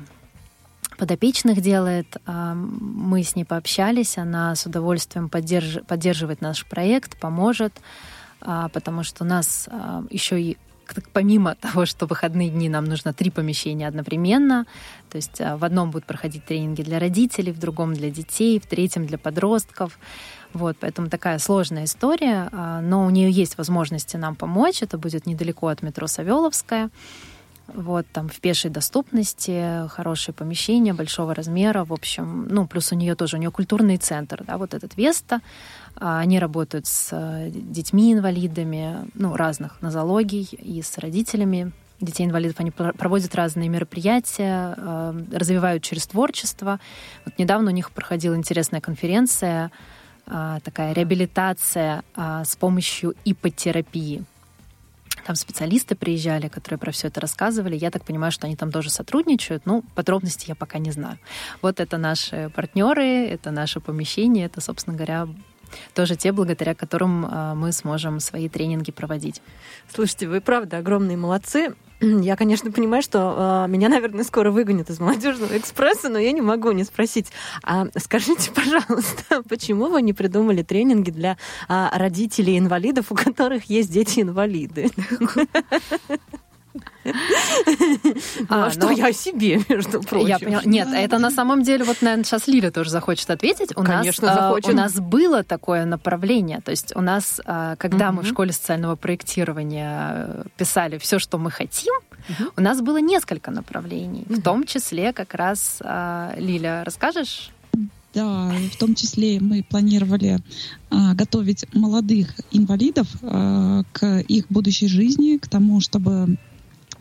[0.97, 2.17] подопечных делает.
[2.25, 7.73] А, Мы с ней пообщались, она с удовольствием поддерж- поддерживает наш проект, поможет.
[8.41, 9.67] а, потому что у нас
[10.11, 10.57] еще и
[11.13, 14.65] помимо того, что выходные дни нам нужно три помещения одновременно,
[15.09, 19.05] то есть в одном будут проходить тренинги для родителей, в другом для детей, в третьем
[19.07, 19.97] для подростков.
[20.53, 22.49] Вот, поэтому такая сложная история,
[22.81, 24.81] но у нее есть возможности нам помочь.
[24.81, 26.89] Это будет недалеко от метро Савеловская.
[27.67, 33.15] Вот, там в пешей доступности, хорошее помещение большого размера, в общем, ну, плюс у нее
[33.15, 35.41] тоже, у нее культурный центр, да, вот этот Веста, а,
[35.99, 41.71] они работают с э, детьми-инвалидами, ну, разных нозологий и с родителями
[42.01, 42.57] детей-инвалидов.
[42.59, 46.79] Они проводят разные мероприятия, э, развивают через творчество.
[47.25, 49.71] Вот недавно у них проходила интересная конференция,
[50.27, 54.23] а, такая реабилитация а, с помощью ипотерапии.
[55.25, 57.75] Там специалисты приезжали, которые про все это рассказывали.
[57.75, 59.65] Я так понимаю, что они там тоже сотрудничают.
[59.65, 61.17] Ну, подробности я пока не знаю.
[61.61, 65.27] Вот это наши партнеры, это наше помещение, это, собственно говоря,
[65.93, 69.41] тоже те, благодаря которым а, мы сможем свои тренинги проводить.
[69.93, 71.75] Слушайте, вы правда огромные молодцы.
[72.01, 76.41] Я, конечно, понимаю, что э, меня, наверное, скоро выгонят из молодежного экспресса, но я не
[76.41, 77.31] могу не спросить.
[77.63, 81.37] А скажите, пожалуйста, почему вы не придумали тренинги для
[81.69, 84.91] э, родителей инвалидов, у которых есть дети-инвалиды?
[88.49, 90.27] А, что ну, я о себе, между прочим.
[90.27, 90.61] Я поняла.
[90.65, 93.71] Нет, это на самом деле, вот, наверное, сейчас Лиля тоже захочет ответить.
[93.75, 94.73] У Конечно, нас, захочет.
[94.73, 96.61] У нас было такое направление.
[96.61, 101.51] То есть у нас, а, когда мы в школе социального проектирования писали все, что мы
[101.51, 101.93] хотим,
[102.57, 104.25] у нас было несколько направлений.
[104.27, 107.51] В том числе как раз, а, Лиля, расскажешь?
[108.13, 110.39] Да, в том числе мы планировали
[110.89, 116.37] а, готовить молодых инвалидов а, к их будущей жизни, к тому, чтобы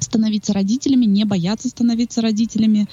[0.05, 2.87] становиться родителями, не бояться становиться родителями,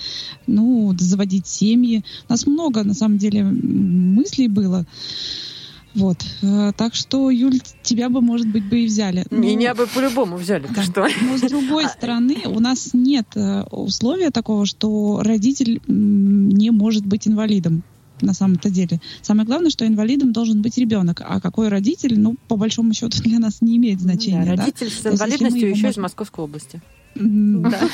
[0.48, 2.04] ну, заводить семьи.
[2.28, 4.86] У нас много, на самом деле, мыслей было.
[5.94, 6.18] Вот.
[6.42, 9.26] Э, так что, Юль, тебя бы, может быть, бы и взяли.
[9.30, 9.38] Но...
[9.38, 10.68] Меня бы по-любому взяли.
[10.68, 11.08] Ты что?
[11.22, 17.28] Но с другой стороны, у нас нет э, условия такого, что родитель не может быть
[17.28, 17.84] инвалидом
[18.22, 19.02] на самом-то деле.
[19.22, 23.40] Самое главное, что инвалидом должен быть ребенок, а какой родитель, ну, по большому счету, для
[23.40, 24.46] нас не имеет значения.
[24.46, 25.12] Ну, да, родитель да?
[25.12, 25.90] с инвалидностью еще можем...
[25.90, 26.82] из Московской области.
[27.16, 27.80] Да.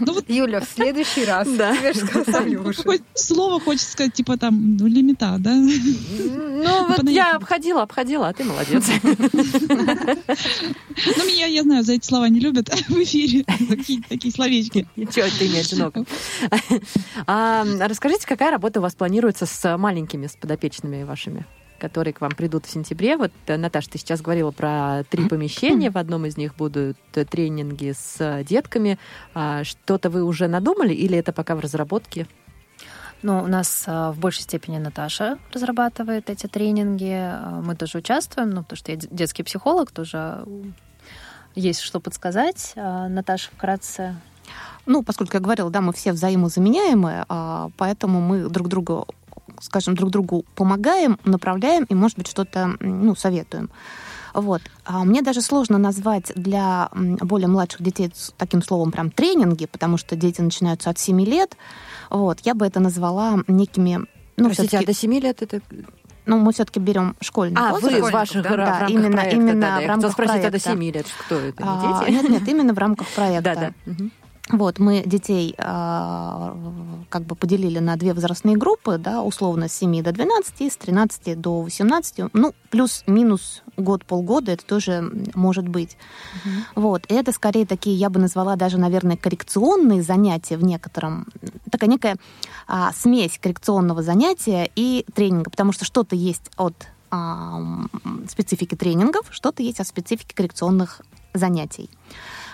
[0.00, 0.28] Ну, вот...
[0.28, 1.76] Юля, в следующий раз да.
[1.76, 2.82] тебе же сказали уже.
[3.14, 5.54] Слово хочется сказать, типа там, ну, лимита, да?
[5.54, 8.84] Ну, вот я обходила, обходила, а ты молодец.
[11.16, 13.44] Ну, меня, я знаю, за эти слова не любят в эфире.
[13.68, 14.86] Такие, такие словечки.
[14.96, 15.94] Ничего, ты не одинок.
[17.26, 21.46] А, расскажите, какая работа у вас планируется с маленькими, с подопечными вашими?
[21.78, 23.16] Которые к вам придут в сентябре.
[23.16, 25.90] Вот, э, Наташа, ты сейчас говорила про три помещения.
[25.90, 28.98] В одном из них будут э, тренинги с э, детками.
[29.34, 32.26] А что-то вы уже надумали или это пока в разработке?
[33.22, 37.32] Ну, у нас в большей степени Наташа разрабатывает эти тренинги.
[37.64, 40.44] Мы тоже участвуем, ну, потому что я детский психолог, тоже
[41.56, 42.74] есть что подсказать.
[42.76, 44.14] Наташа, вкратце
[44.86, 49.04] ну, поскольку я говорила, да, мы все взаимозаменяемые, а, поэтому мы друг друга
[49.60, 53.70] скажем, друг другу помогаем, направляем и, может быть, что-то ну, советуем.
[54.34, 54.62] Вот.
[54.84, 60.16] А мне даже сложно назвать для более младших детей таким словом прям тренинги, потому что
[60.16, 61.56] дети начинаются от 7 лет.
[62.10, 62.40] Вот.
[62.40, 64.06] Я бы это назвала некими...
[64.36, 65.60] Ну, Простите, а до 7 лет это
[66.26, 68.00] ну, мы все-таки берем школьный а, возраст.
[68.00, 69.84] вы в ваших да, да, именно, проекта, именно да, да.
[69.84, 70.48] в рамках спросить, проекта.
[70.48, 72.10] а до 7 лет кто это, не а, дети?
[72.12, 73.54] Нет, нет, именно в рамках проекта.
[73.54, 73.94] Да, да.
[74.50, 76.52] Вот, мы детей э,
[77.08, 81.38] как бы поделили на две возрастные группы, да, условно с 7 до 12, с 13
[81.38, 85.98] до 18, ну, плюс-минус год-полгода, это тоже может быть.
[86.34, 86.82] Угу.
[86.82, 91.26] Вот, и это скорее такие, я бы назвала даже, наверное, коррекционные занятия в некотором,
[91.70, 92.16] такая некая
[92.66, 96.74] а, смесь коррекционного занятия и тренинга, потому что что-то есть от
[97.10, 97.60] а,
[98.28, 101.02] специфики тренингов, что-то есть от специфики коррекционных
[101.34, 101.90] занятий.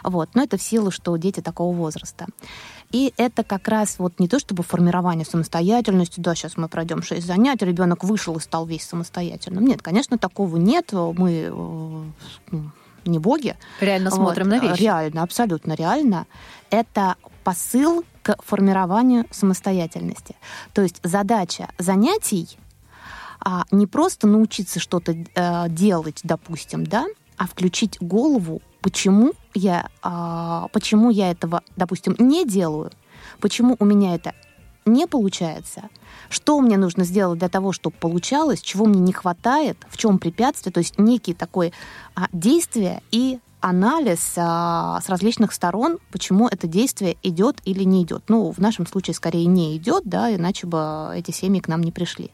[0.02, 0.30] Вот.
[0.34, 2.26] Но это в силу, что дети такого возраста.
[2.90, 7.26] И это как раз вот не то чтобы формирование самостоятельности, да, сейчас мы пройдем 6
[7.26, 9.64] занятий, ребенок вышел и стал весь самостоятельным.
[9.64, 10.92] Нет, конечно, такого нет.
[10.92, 12.56] Мы э,
[13.04, 13.56] не боги.
[13.80, 14.16] Реально вот.
[14.16, 14.82] смотрим на вещи.
[14.82, 16.26] Реально, абсолютно реально.
[16.70, 20.36] Это посыл к формированию самостоятельности.
[20.72, 22.58] То есть задача занятий
[23.44, 30.68] а не просто научиться что-то э, делать, допустим, да, а включить голову почему я, а,
[30.72, 32.90] почему я этого, допустим, не делаю,
[33.40, 34.34] почему у меня это
[34.84, 35.88] не получается,
[36.28, 40.70] что мне нужно сделать для того, чтобы получалось, чего мне не хватает, в чем препятствие,
[40.70, 41.72] то есть некий такой
[42.14, 48.24] а, действие и анализ а, с различных сторон, почему это действие идет или не идет.
[48.28, 51.90] Ну, в нашем случае скорее не идет, да, иначе бы эти семьи к нам не
[51.90, 52.30] пришли.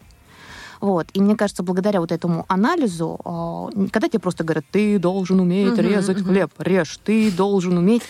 [0.81, 1.09] Вот.
[1.13, 5.77] И мне кажется, благодаря вот этому анализу, э, когда тебе просто говорят, ты должен уметь
[5.79, 6.27] резать мгм.
[6.27, 8.03] хлеб, режь, ты должен уметь.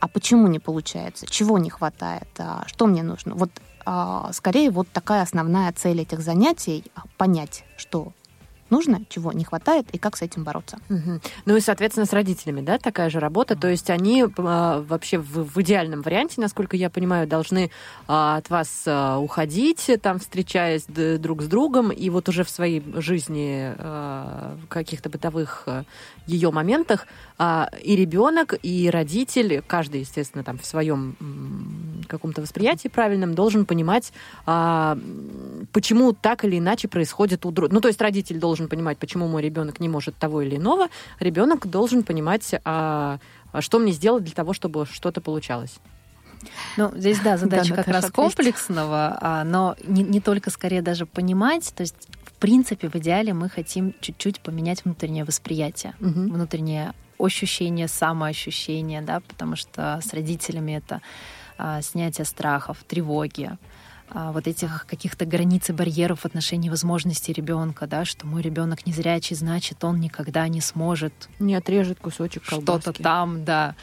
[0.00, 1.26] А почему не получается?
[1.26, 2.28] Чего не хватает?
[2.38, 3.34] А, Что мне нужно?
[3.34, 3.50] Вот
[3.84, 8.12] а, скорее вот такая основная цель этих занятий а, понять, что
[8.72, 10.78] нужно, чего не хватает и как с этим бороться.
[10.88, 11.20] Мгм.
[11.44, 13.54] Ну и, соответственно, с родителями, да, такая же работа.
[13.54, 17.70] То есть они а, вообще в, в идеальном варианте, насколько я понимаю, должны
[18.08, 22.82] а, от вас а, уходить, там, встречаясь друг с другом, и вот уже в своей
[22.96, 25.68] жизни в каких-то бытовых
[26.26, 27.06] ее моментах
[27.38, 31.16] а, и ребенок, и родитель, каждый, естественно, там в своем
[32.12, 34.12] каком-то восприятии правильном, должен понимать,
[34.46, 34.96] а,
[35.72, 37.74] почему так или иначе происходит у друга.
[37.74, 40.88] Ну, то есть родитель должен понимать, почему мой ребенок не может того или иного,
[41.20, 43.18] ребенок должен понимать, а,
[43.52, 45.74] а что мне сделать для того, чтобы что-то получалось.
[46.76, 50.82] Ну, здесь, да, задача Да, как Наташа, раз комплексного, а, но не, не только скорее
[50.82, 56.32] даже понимать, то есть в принципе в идеале мы хотим чуть-чуть поменять внутреннее восприятие, Мгм.
[56.32, 61.00] внутреннее ощущение, самоощущение, да, потому что с родителями это
[61.64, 63.56] а, снятие страхов, тревоги,
[64.10, 68.84] а, вот этих каких-то границ и барьеров в отношении возможностей ребенка, да, что мой ребенок
[68.84, 72.82] незрячий, значит, он никогда не сможет Не отрежет кусочек колбаски.
[72.82, 73.76] что-то там, да.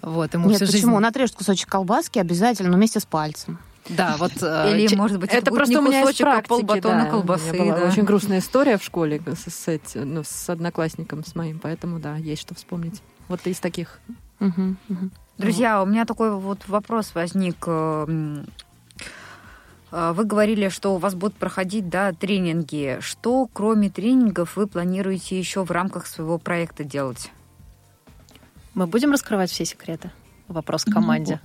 [0.00, 0.80] Вот, ему Нет, всю почему?
[0.80, 0.92] жизнь...
[0.94, 3.58] Он отрежет кусочек колбаски обязательно, но вместе с пальцем.
[3.90, 4.32] Да, вот...
[4.40, 7.04] э, Или, ч- может быть, это, Это будет просто не у меня а практики, полбатона
[7.04, 7.10] да.
[7.10, 7.50] колбасы.
[7.50, 7.88] У меня была да.
[7.88, 12.40] очень грустная история в школе с, с ну, с одноклассником с моим, поэтому да, есть
[12.40, 13.02] что вспомнить.
[13.28, 14.00] Вот из таких.
[14.38, 15.12] Мгм, мгм.
[15.40, 17.56] Друзья, у меня такой вот вопрос возник.
[17.66, 18.46] э, м,
[19.90, 22.98] э, Вы говорили, что у вас будут проходить да, тренинги.
[23.00, 27.30] Что, кроме тренингов, вы планируете еще в рамках своего проекта делать?
[28.74, 30.10] Мы будем раскрывать все секреты?
[30.46, 31.40] Вопрос к Ну, команде.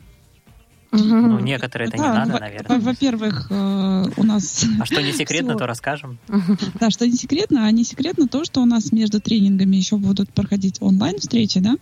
[0.97, 2.79] Ну, некоторые это не Да, надо, во- наверное.
[2.79, 4.65] во- Во-первых, э, у нас...
[4.79, 6.19] А что не секретно, то расскажем.
[6.79, 10.31] Да, что не секретно, а не секретно то, что у нас между тренингами еще будут
[10.33, 11.75] проходить онлайн-встречи, да,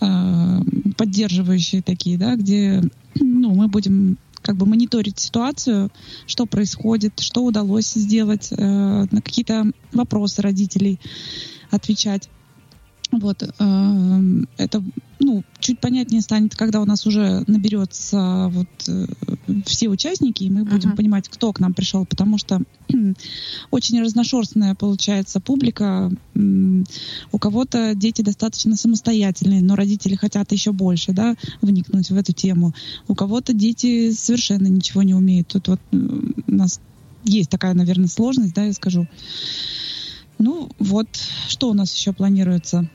[0.00, 0.60] э,
[0.96, 2.82] поддерживающие такие, да, где
[3.14, 5.90] ну, мы будем как бы мониторить ситуацию,
[6.26, 8.56] что происходит, что удалось сделать, э,
[9.10, 11.00] на какие-то вопросы родителей
[11.70, 12.28] отвечать.
[13.20, 14.20] Вот, э,
[14.56, 14.82] это,
[15.20, 19.06] ну, чуть понятнее станет, когда у нас уже наберется вот э,
[19.66, 20.96] все участники, и мы будем Мгм.
[20.96, 22.60] понимать, кто к нам пришел, потому что
[23.70, 26.10] очень разношерстная получается публика.
[26.34, 32.72] У кого-то дети достаточно самостоятельные, но родители хотят еще больше, да, вникнуть в эту тему.
[33.08, 35.48] У кого-то дети совершенно ничего не умеют.
[35.48, 36.80] Тут вот у нас
[37.24, 39.06] есть такая, наверное, сложность, да, я скажу.
[40.38, 41.08] Ну, вот,
[41.48, 42.88] что у нас еще планируется?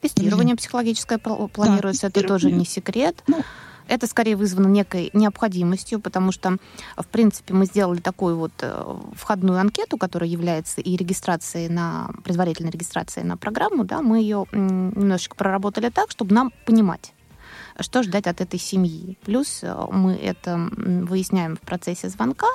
[0.00, 3.22] Тестирование психологическое пл- планируется, это тоже не секрет.
[3.26, 3.42] Ну.
[3.90, 6.58] Это скорее вызвано некой необходимостью, потому что,
[6.96, 12.70] в принципе, мы сделали такую вот э, входную анкету, которая является и регистрацией на предварительной
[12.70, 17.12] регистрацией на программу, да, мы ее немножечко проработали так, чтобы нам понимать,
[17.80, 19.18] что ждать от этой семьи.
[19.24, 22.48] Плюс э, мы это выясняем в процессе звонка,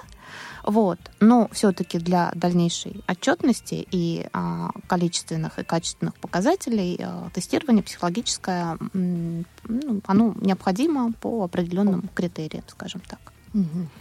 [0.64, 1.00] вот.
[1.20, 9.46] Но все-таки для дальнейшей отчетности и а, количественных и качественных показателей а, тестирование психологическое, ну,
[10.06, 13.35] оно необходимо по определенным критериям, скажем так.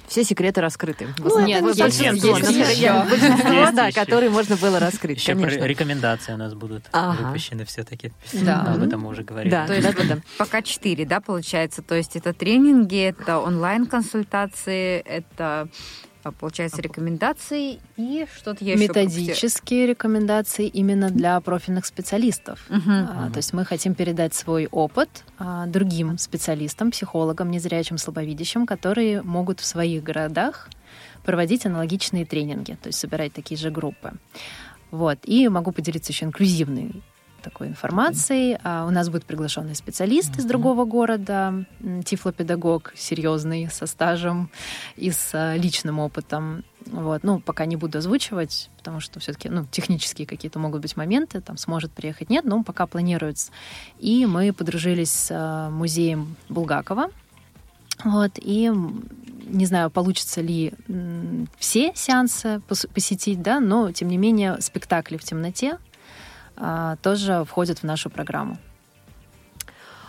[0.09, 1.09] Все секреты раскрыты.
[1.19, 5.65] Ну, нет, есть большинство, большинство, да, которые можно было раскрыть, Еще конечно.
[5.65, 7.29] рекомендации у нас будут Ага.
[7.29, 8.13] выпущены все-таки.
[8.33, 8.63] Да.
[8.63, 9.51] Об этом мы уже говорили.
[9.51, 10.23] Да, То есть да, да, да.
[10.39, 11.83] Пока четыре, да, получается?
[11.83, 15.69] То есть это тренинги, это онлайн-консультации, это,
[16.33, 18.89] получается, рекомендации и что-то я еще.
[18.89, 22.64] Методические рекомендации именно для профильных специалистов.
[22.68, 22.83] Мгм.
[22.89, 29.22] А, То есть мы хотим передать свой опыт а, другим специалистам, психологам, незрячим, слабовидящим, которые
[29.22, 30.68] могут в своих городах
[31.25, 34.12] проводить аналогичные тренинги, то есть собирать такие же группы.
[34.91, 35.18] Вот.
[35.25, 37.03] И могу поделиться еще инклюзивной
[37.45, 38.59] такой информацией.
[38.64, 41.64] А, У нас будет приглашенный специалист из другого города,
[42.05, 44.51] тифлопедагог серьезный, со стажем
[44.97, 46.64] и с а, личным опытом.
[46.86, 47.22] Вот.
[47.22, 51.57] Ну, пока не буду озвучивать, потому что все-таки ну, технические какие-то могут быть моменты, там
[51.57, 53.53] сможет приехать, нет, но пока планируется.
[53.99, 57.11] И мы подружились с а, музеем Булгакова.
[58.05, 58.72] Вот, и
[59.47, 60.72] не знаю, получится ли
[61.59, 65.78] все сеансы пос- посетить, да, но тем не менее спектакли в темноте
[67.03, 68.59] тоже входят в нашу программу.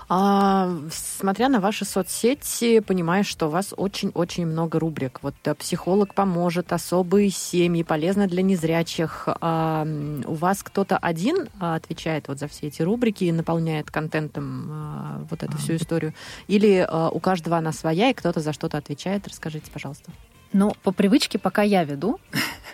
[0.08, 5.20] А, смотря на ваши соцсети, понимаешь, что у вас очень-очень много рубрик.
[5.24, 9.28] Вот э, психолог поможет, особые семьи, полезно для незрячих.
[9.28, 9.86] А,
[10.26, 15.26] у вас кто-то один а, отвечает вот за все эти рубрики и наполняет контентом а,
[15.30, 16.14] вот эту всю историю?
[16.48, 19.28] Или а, у каждого она своя, и кто-то за что-то отвечает?
[19.28, 20.12] Расскажите, пожалуйста.
[20.58, 22.18] Ну, по привычке пока я веду,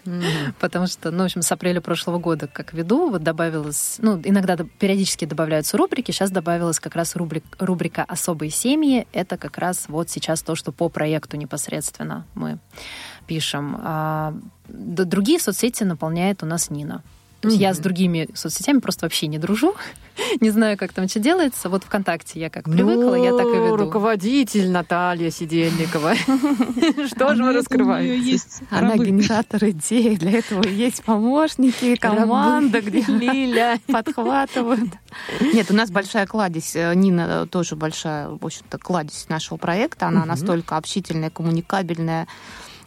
[0.60, 4.56] потому что, ну, в общем, с апреля прошлого года как веду, вот добавилось, ну, иногда
[4.56, 9.08] периодически добавляются рубрики, сейчас добавилась как раз рубрик, рубрика «Особые семьи».
[9.14, 12.60] Это как раз вот сейчас то, что по проекту непосредственно мы
[13.26, 13.76] пишем.
[13.80, 14.36] А
[14.68, 17.02] другие соцсети наполняет у нас Нина.
[17.42, 17.64] То есть mm-hmm.
[17.64, 19.76] я с другими соцсетями просто вообще не дружу.
[20.42, 21.70] не знаю, как там что делается.
[21.70, 23.78] Вот ВКонтакте я как привыкла, я так и веду.
[23.78, 26.16] руководитель Наталья Сидельникова.
[27.08, 28.39] Что же вы раскрываете?
[28.70, 30.18] Она генератор идей.
[30.18, 34.92] Для этого есть помощники, команда, где Лиля подхватывают.
[35.54, 36.76] Нет, у нас большая кладезь.
[36.76, 40.08] Э, Нина тоже большая, в общем-то, кладезь нашего проекта.
[40.08, 42.28] Она настолько общительная, коммуникабельная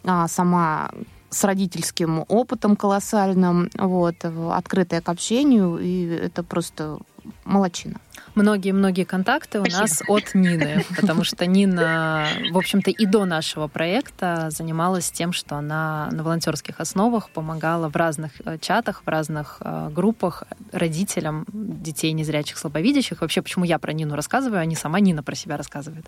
[0.03, 0.91] а, сама
[1.35, 6.99] с родительским опытом колоссальным, вот, открытая к общению, и это просто
[7.45, 7.99] молочина.
[8.35, 14.49] Многие-многие контакты у нас от Нины, потому что Нина, в общем-то, и до нашего проекта
[14.49, 19.89] занималась тем, что она на волонтерских основах помогала в разных э, чатах, в разных э,
[19.89, 20.43] группах
[20.73, 23.21] родителям детей незрячих, слабовидящих.
[23.21, 26.05] Вообще, почему я про Нину рассказываю, а не сама Нина про себя рассказывает.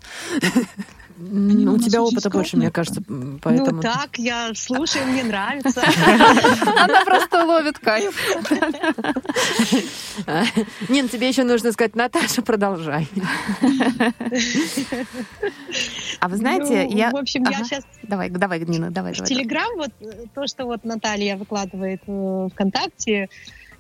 [1.18, 3.02] Ну, у тебя опыта больше, мне кажется,
[3.42, 3.78] поэтому...
[3.78, 5.82] Ну так, я слушаю, мне нравится.
[6.84, 8.16] Она просто ловит кайф.
[10.90, 13.08] Нин, тебе еще нужно сказать, Наташа, продолжай.
[16.20, 17.12] А вы знаете, ну, я...
[17.12, 17.84] В общем, я сейчас...
[18.04, 19.14] Давай, давай, Нина, давай.
[19.14, 19.92] В Телеграм, вот
[20.34, 23.30] то, что вот Наталья выкладывает в ВКонтакте,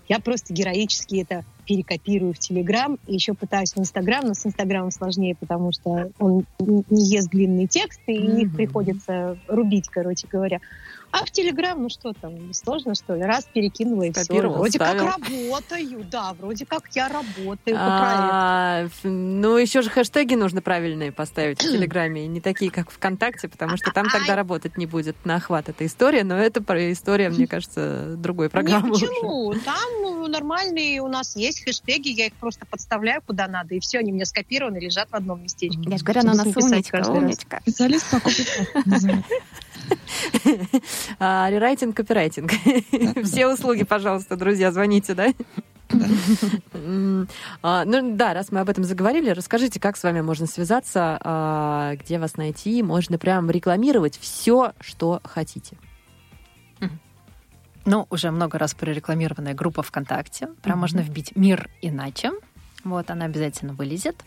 [0.08, 4.92] я просто героически это перекопирую в Телеграм и еще пытаюсь в Инстаграм, но с Инстаграмом
[4.92, 8.42] сложнее, потому что он не ест длинные тексты, и mm-hmm.
[8.42, 10.60] их приходится рубить, короче говоря.
[11.12, 13.24] А в Телеграм, ну что там, сложно, что ли?
[13.24, 14.34] Раз перекинула и все.
[14.34, 15.08] Вроде ставил.
[15.08, 19.10] как работаю, да, вроде как я работаю а, по проекту.
[19.10, 23.92] Ну, еще же хэштеги нужно правильные поставить в Телеграме, не такие, как ВКонтакте, потому что
[23.92, 28.50] там тогда работать не будет на охват эта история, но это история, мне кажется, другой
[28.50, 28.90] программы.
[28.90, 29.54] Нет, почему?
[29.66, 34.12] Там нормальные у нас есть хэштеги, я их просто подставляю куда надо, и все, они
[34.12, 35.80] меня скопированы, лежат в одном местечке.
[35.86, 37.60] Я же говорю, она у нас умничка, умничка.
[37.62, 38.20] Специалист по
[41.20, 42.52] а, рерайтинг, копирайтинг.
[43.24, 45.34] Все услуги, пожалуйста, друзья, звоните, да?
[47.62, 51.96] А, ну да, раз мы об этом заговорили, расскажите, как с вами можно связаться, а,
[51.96, 55.78] где вас найти, можно прям рекламировать все, что хотите.
[57.86, 60.50] Ну, уже много раз прорекламированная группа ВКонтакте.
[60.62, 62.32] Прям можно вбить «Мир иначе».
[62.84, 64.26] Вот, она обязательно вылезет.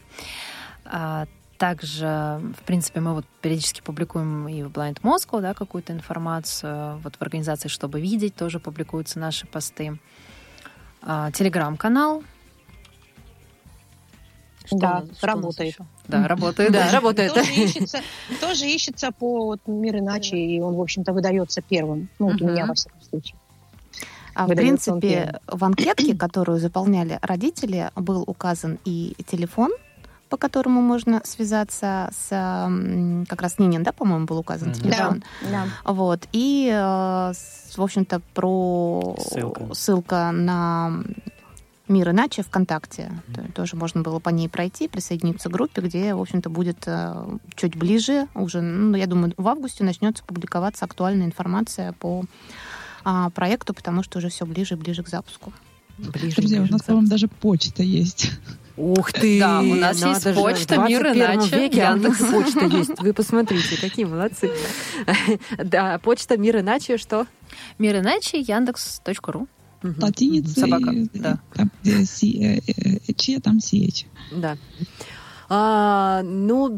[1.61, 6.99] Также, в принципе, мы вот периодически публикуем и в Blind Moscow да, какую-то информацию.
[7.05, 9.99] Вот в организации «Чтобы видеть» тоже публикуются наши посты.
[11.03, 12.23] А, телеграм-канал.
[14.65, 15.77] Что да, что работает.
[16.09, 16.73] Да, работает.
[16.73, 17.35] Да, работает.
[17.35, 18.01] Тоже ищется,
[18.41, 22.09] тоже ищется по вот, «Мир иначе», и он, в общем-то, выдается первым.
[22.19, 23.37] Ну, вот у меня, во всяком случае.
[24.35, 29.73] А в принципе, в анкетке, которую заполняли родители, был указан и телефон
[30.31, 32.29] по которому можно связаться с
[33.29, 35.23] как раз Нинин, да, по-моему, был указан телефон.
[35.43, 35.93] Да, да.
[35.93, 36.29] Вот.
[36.33, 37.33] И, э,
[37.77, 41.03] в общем-то, про ссылка, ссылка на
[41.89, 43.11] Мир иначе ВКонтакте.
[43.11, 43.53] Mm-hmm.
[43.53, 47.75] Тоже можно было по ней пройти, присоединиться к группе, где, в общем-то, будет э, чуть
[47.75, 52.25] ближе уже, ну, я думаю, в августе начнется публиковаться актуальная информация по
[53.03, 55.53] а, проекту, потому что уже все ближе и ближе к запуску.
[55.99, 58.31] Ближе, Друзья, у нас, по-моему, даже почта есть.
[58.77, 59.41] Ух ты!
[59.41, 60.35] Да, у нас есть же.
[60.35, 61.57] почта «Мир иначе».
[61.57, 62.19] веке Яндекс.
[62.19, 62.99] почта есть.
[62.99, 64.51] Вы посмотрите, какие молодцы.
[65.63, 67.27] Да, почта «Мир иначе» что?
[67.79, 69.49] «Мир иначе» яндекс.ру.
[69.83, 70.61] Латиница.
[70.61, 71.39] Собака, да.
[71.55, 74.07] Там, где си, э, там CH.
[74.33, 74.57] Да.
[75.53, 76.69] А, ну,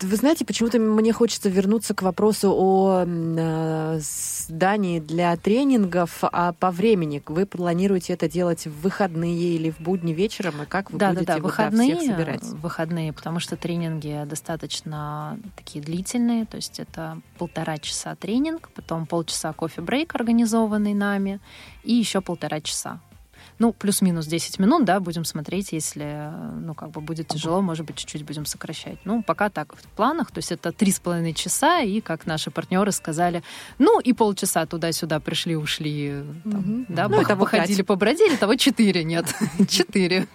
[0.00, 6.70] вы знаете, почему-то мне хочется вернуться к вопросу о э, здании для тренингов, а по
[6.70, 11.10] времени вы планируете это делать в выходные или в будни вечером, и как вы да,
[11.10, 12.44] будете да, да, выходные, всех собирать?
[12.44, 19.52] Выходные, потому что тренинги достаточно такие длительные, то есть это полтора часа тренинг, потом полчаса
[19.52, 21.40] кофе-брейк, организованный нами,
[21.84, 23.00] и еще полтора часа
[23.58, 26.30] ну, плюс-минус 10 минут, да, будем смотреть, если,
[26.60, 28.98] ну, как бы будет тяжело, может быть, чуть-чуть будем сокращать.
[29.04, 32.50] Ну, пока так в планах, то есть это три с половиной часа, и, как наши
[32.50, 33.42] партнеры сказали,
[33.78, 36.86] ну, и полчаса туда-сюда пришли, ушли, там, угу.
[36.88, 39.26] да, ну, того ходили, побродили, того четыре, нет,
[39.68, 40.28] четыре.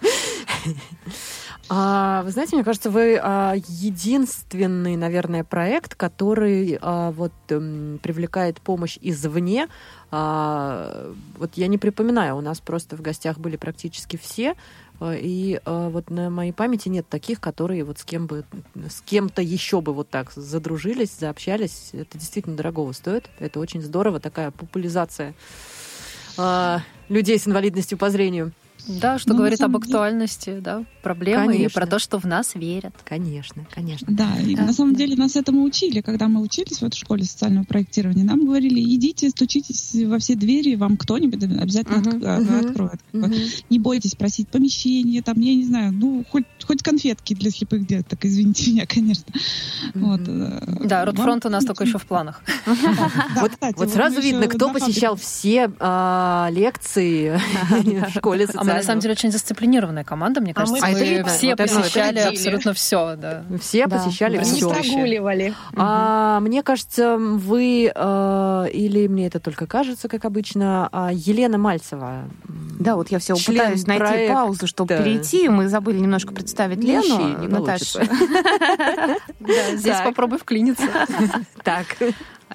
[1.70, 8.60] А, вы знаете, мне кажется, вы а, единственный, наверное, проект, который а, вот м, привлекает
[8.60, 9.68] помощь извне.
[10.10, 14.56] А, вот я не припоминаю, у нас просто в гостях были практически все,
[15.00, 18.44] а, и а, вот на моей памяти нет таких, которые вот с кем бы,
[18.74, 21.90] с кем-то еще бы вот так задружились, заобщались.
[21.94, 23.30] Это действительно дорогого стоит.
[23.38, 25.34] Это очень здорово, такая популяризация
[26.36, 28.52] а, людей с инвалидностью по зрению.
[28.86, 31.80] Да, что Ну, на говорит об самом деле- актуальности, да, проблемы и Конечно.
[31.80, 32.94] про то, что в нас верят.
[33.04, 34.06] Конечно, конечно.
[34.10, 37.64] Да, и на самом деле нас этому учили, когда мы учились в этой школе социального
[37.64, 38.24] проектирования.
[38.24, 42.66] Нам говорили, идите, стучитесь во все двери, вам кто-нибудь обязательно отк- а, мгм.
[42.70, 43.00] откроет.
[43.12, 43.34] Мгм.
[43.70, 48.24] Не бойтесь просить помещение, там, я не знаю, ну, хоть, хоть конфетки для слепых деток,
[48.24, 49.24] извините меня, конечно.
[49.94, 52.42] Вот, э, Да, Ротфронт у нас только еще в планах.
[53.34, 57.38] Да, вот, сразу видно, кто посещал все а, лекции
[58.08, 58.73] в школе социального.
[58.76, 60.84] На самом деле, очень дисциплинированная команда, мне А кажется.
[60.86, 61.28] мы мы видно.
[61.30, 63.44] все Вот это посещали абсолютно все, да.
[63.60, 64.44] все Да, посещали да.
[64.44, 64.68] Не все.
[64.70, 65.54] прогуливали.
[65.76, 72.24] А, мне кажется, вы э, или мне это только кажется, как обычно, а, Елена Мальцева.
[72.80, 74.34] Да, вот я все член пытаюсь найти проекта.
[74.34, 75.48] паузу, чтобы перейти.
[75.48, 78.00] Мы забыли немножко представить Не Лену, не Наташу.
[79.40, 80.84] Да, здесь попробуй вклиниться.
[81.62, 81.86] Так.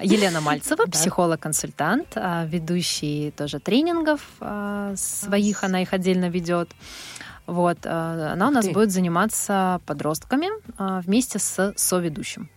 [0.00, 6.70] Елена Мальцева, психолог-консультант, а, ведущий тоже тренингов а, своих, она их отдельно ведет.
[7.46, 8.72] Вот, а, она у нас ты.
[8.72, 10.48] будет заниматься подростками
[11.02, 12.48] вместе с соведущим.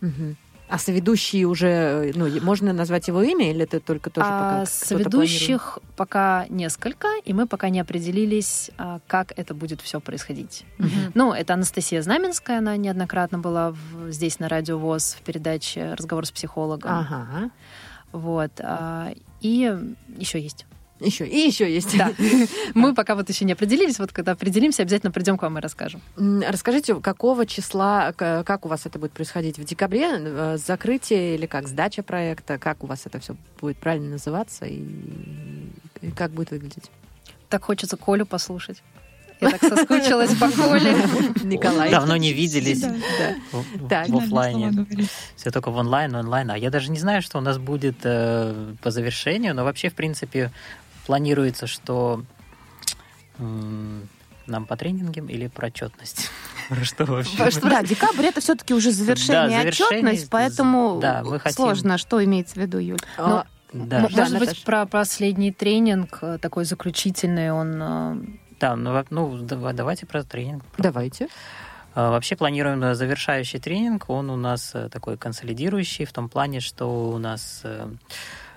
[0.00, 0.36] Мгм.
[0.72, 4.66] А соведущий уже, э, ну, можно назвать его имя, или это только тоже А, пока
[4.66, 10.64] соведущих пока несколько, и мы пока не определились, а, как это будет все происходить.
[10.78, 11.14] планирует?
[11.14, 16.24] Ну, это Анастасия Знаменская, она неоднократно была в- здесь на Радио ВОЗ в передаче «Разговор
[16.24, 16.90] с психологом».
[16.90, 17.50] Ага.
[18.12, 18.52] Вот.
[18.60, 19.12] а,
[19.42, 19.76] И
[20.16, 20.64] еще есть.
[21.02, 21.96] Еще, и еще есть.
[21.96, 22.12] Да.
[22.74, 23.98] Мы пока вот еще не определились.
[23.98, 26.00] Вот когда определимся, обязательно придем к вам и расскажем.
[26.16, 29.58] Расскажите, какого числа, как у вас это будет происходить?
[29.58, 32.58] В декабре э, закрытие или как сдача проекта?
[32.58, 34.82] Как у вас это все будет правильно называться и,
[36.00, 36.90] и как будет выглядеть?
[37.48, 38.82] Так хочется Колю послушать.
[39.42, 40.94] Я так соскучилась по Коле.
[41.42, 41.90] Николай.
[41.90, 42.94] Давно не виделись Да.
[43.50, 44.08] в, Так.
[44.08, 45.10] в говорить.
[45.34, 46.50] Все только в онлайн, онлайн.
[46.52, 49.94] А я даже не знаю, что у нас будет э, по завершению, но вообще, в
[49.94, 50.52] принципе,
[51.06, 52.22] планируется, что
[53.38, 56.30] нам по тренингам или про отчетность?
[56.82, 57.50] Что вообще?
[57.62, 61.02] Да, декабрь это все-таки уже завершение, отчетность, поэтому
[61.50, 62.98] сложно, что имеется в виду, Юль.
[63.18, 64.64] А, Да, М- Да, Может быть, Наташа.
[64.66, 67.80] про последний тренинг, э, такой заключительный, он...
[67.82, 68.16] э,
[68.60, 70.62] да, ну, ну, дава- давайте про тренинг.
[70.76, 71.28] Давайте.
[71.94, 74.10] А, Вообще планируем э, завершающий тренинг.
[74.10, 77.62] Он у нас такой консолидирующий в том плане, что у нас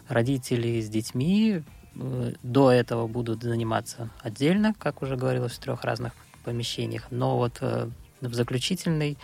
[0.10, 1.64] родители с детьми
[1.96, 7.08] до этого будут заниматься отдельно, как уже говорилось, в трех разных помещениях.
[7.10, 7.90] Но вот э,
[8.22, 9.18] в заключительной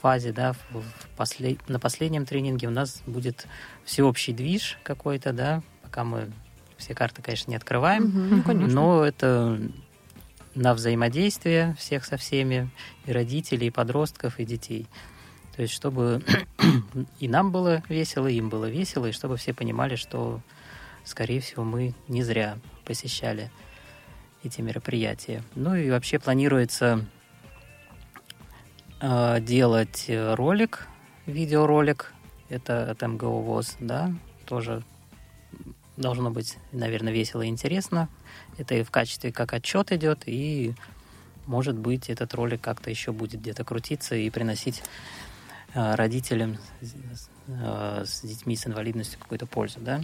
[0.00, 0.84] фазе, да, в-
[1.18, 3.46] послед- на последнем тренинге у нас будет
[3.84, 6.30] всеобщий движ какой-то, да, пока мы
[6.76, 8.04] все карты, конечно, не открываем.
[8.04, 8.74] Мгм, Ну, конечно.
[8.74, 9.60] Но это
[10.54, 12.70] на взаимодействие всех со всеми,
[13.06, 14.86] и родителей, и подростков, и детей.
[15.56, 16.22] То есть, чтобы
[17.20, 20.40] и нам было весело, и им было весело, и чтобы все понимали, что,
[21.04, 23.50] скорее всего, мы не зря посещали
[24.42, 25.42] эти мероприятия.
[25.54, 27.04] Ну и вообще планируется
[29.00, 30.86] э, делать э, ролик,
[31.26, 32.12] видеоролик.
[32.48, 34.12] Это от МГУ ВОЗ, да,
[34.46, 34.82] тоже
[35.96, 38.08] должно быть, наверное, весело и интересно.
[38.58, 40.74] Это и в качестве как отчет идет, и
[41.46, 44.82] может быть этот ролик как-то еще будет где-то крутиться и приносить
[45.74, 46.58] э, родителям
[47.46, 50.00] э, с детьми с инвалидностью какую-то пользу, да.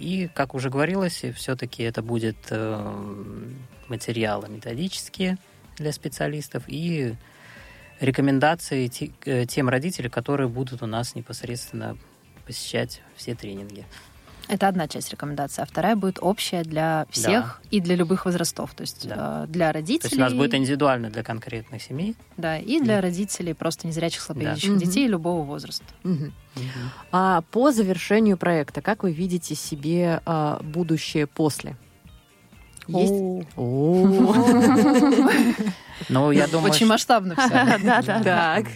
[0.00, 3.02] И, как уже говорилось, все-таки это будет э,
[3.88, 5.36] материалы методические
[5.76, 7.14] для специалистов и
[8.00, 8.90] рекомендации
[9.26, 11.98] э, тем родителям, которые будут у нас непосредственно
[12.46, 13.84] посещать все тренинги.
[14.50, 18.74] Это одна часть рекомендации, а вторая будет общая для всех и для любых возрастов.
[18.74, 19.44] То есть Да.
[19.44, 20.00] э, для То родителей...
[20.02, 22.16] есть у нас будет индивидуально для конкретных семей.
[22.36, 24.84] Да, и для родителей просто незрячих, слабовидящих Да.
[24.84, 25.84] детей любого возраста.
[26.02, 26.32] Мгм.
[27.12, 31.76] А по завершению проекта, как вы видите себе а, будущее после?
[32.88, 33.46] Есть?
[36.08, 37.48] Ну, я думаю, Очень масштабно все.
[37.84, 38.22] Да, да.
[38.22, 38.66] Так.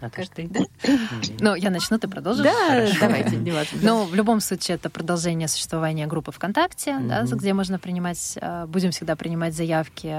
[0.00, 0.50] Наташа, ты?
[1.40, 2.44] Ну, я начну, ты продолжишь?
[2.44, 2.96] Да, Хорошо.
[3.00, 3.78] давайте, не важно.
[3.82, 8.90] Ну, в любом случае, это продолжение существования группы ВКонтакте, да, где можно принимать, э, будем
[8.90, 10.14] всегда принимать заявки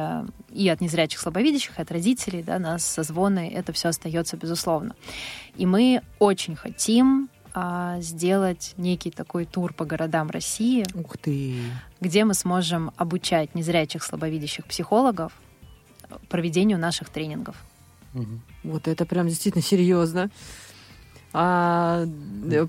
[0.50, 4.96] и от незрячих слабовидящих, и от родителей, да, на созвоны, это все остается безусловно.
[5.56, 11.58] И мы очень хотим а, сделать некий такой тур по городам России, Ух ты.
[12.00, 15.34] где мы сможем обучать незрячих слабовидящих психологов
[16.30, 17.56] проведению наших тренингов.
[18.64, 20.30] Вот это прям действительно серьезно.
[21.34, 22.06] А,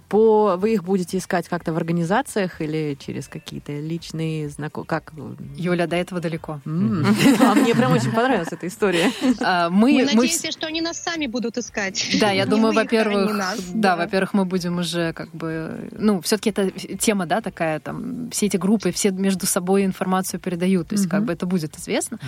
[0.08, 4.86] по, вы их будете искать как-то в организациях или через какие-то личные знакомые?
[4.86, 5.12] Как?
[5.56, 6.60] Юля, до этого далеко.
[7.42, 9.10] А мне прям очень понравилась эта история.
[9.44, 12.16] А, мы, мы надеемся, что они нас сами будут искать.
[12.20, 13.36] Да, я думаю, во-первых,
[13.74, 18.46] да, во-первых, мы будем уже как бы, ну, все-таки это тема, да, такая, там, все
[18.46, 22.18] эти группы, все между собой информацию передают, то есть как бы это будет известно.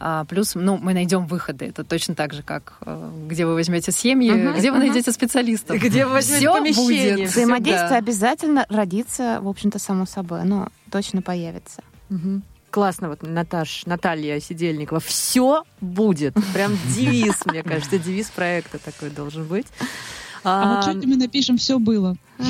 [0.00, 1.66] А, плюс, ну, мы найдем выходы.
[1.66, 6.06] Это точно так же, как э, где вы возьмете семьи, где вы найдете специалистов где
[6.06, 7.16] вы возьмете помещение.
[7.16, 7.30] Будет.
[7.30, 10.44] Взаимодействие обязательно родится, в общем-то, само собой.
[10.44, 11.82] но точно появится.
[12.10, 12.42] Угу.
[12.70, 15.00] Классно, вот Наташ, Наталья Сидельникова.
[15.00, 16.34] Все будет.
[16.52, 19.66] Прям девиз, мне кажется, девиз проекта такой должен быть.
[20.44, 22.16] А, а в отчете мы напишем «все было».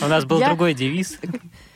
[0.00, 1.18] У нас был другой девиз.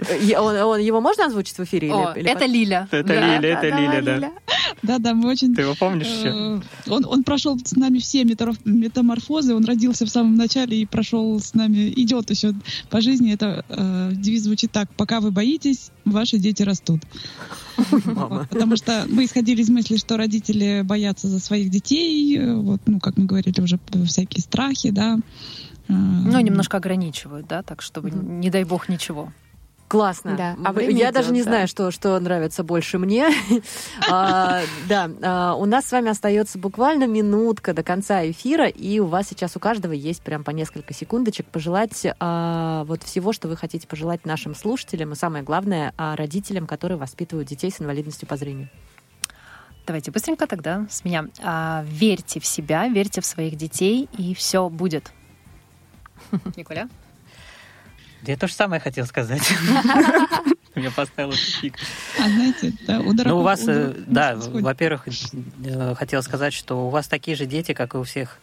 [0.00, 1.92] его можно озвучить в эфире?
[2.14, 2.88] это Лиля.
[2.90, 4.32] Это Лиля, это Лиля, да.
[4.82, 5.54] Да, да, мы очень...
[5.54, 6.28] Ты его помнишь еще?
[6.28, 11.38] Э, он, он прошел с нами все метаморфозы, он родился в самом начале и прошел
[11.40, 12.52] с нами, идет еще
[12.90, 13.32] по жизни.
[13.32, 17.02] Это э, девиз звучит так, пока вы боитесь, ваши дети растут.
[18.04, 18.46] Мама.
[18.50, 23.00] Потому что мы исходили из мысли, что родители боятся за своих детей, э, вот, ну,
[23.00, 25.18] как мы говорили уже, всякие страхи, да,
[25.88, 28.38] ну, немножко ограничивают, да, так чтобы, mm-hmm.
[28.38, 29.32] не дай бог, ничего.
[29.88, 30.36] Классно.
[30.36, 30.56] Да.
[30.64, 31.50] А я идет, даже не да.
[31.50, 33.28] знаю, что, что нравится больше мне.
[34.10, 39.06] а, да, а, у нас с вами остается буквально минутка до конца эфира, и у
[39.06, 43.56] вас сейчас у каждого есть прям по несколько секундочек пожелать а, вот всего, что вы
[43.56, 48.68] хотите пожелать нашим слушателям, и самое главное, родителям, которые воспитывают детей с инвалидностью по зрению.
[49.86, 51.26] Давайте быстренько тогда с меня.
[51.84, 55.12] Верьте в себя, верьте в своих детей, и все будет.
[56.56, 56.88] Николя?
[58.22, 59.42] Я то же самое хотел сказать.
[60.74, 61.76] Меня поставило тупик.
[62.18, 65.08] А знаете, да, у Ну, у вас, э, да, во-первых,
[65.64, 68.38] э, хотел сказать, что у вас такие же дети, как и у всех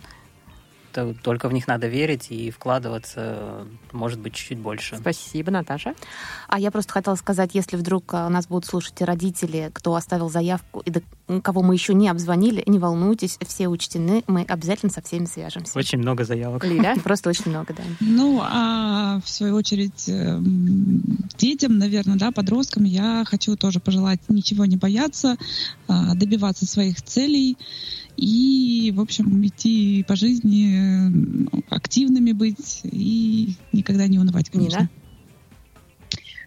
[1.23, 4.97] только в них надо верить и вкладываться, может быть, чуть-чуть больше.
[4.97, 5.95] Спасибо, Наташа.
[6.47, 10.91] А я просто хотела сказать, если вдруг нас будут слушать родители, кто оставил заявку и
[10.91, 11.01] до
[11.41, 15.77] кого мы еще не обзвонили, не волнуйтесь, все учтены, мы обязательно со всеми свяжемся.
[15.77, 16.63] Очень много заявок.
[16.65, 17.83] Лиля, просто очень много, да.
[17.99, 21.01] Ну, а в свою очередь эм,
[21.37, 25.37] детям, наверное, да, подросткам я хочу тоже пожелать ничего не бояться,
[25.87, 27.57] а, добиваться своих целей,
[28.15, 34.77] и, в общем, идти по жизни активными быть и никогда не унывать, конечно.
[34.77, 34.89] Нина?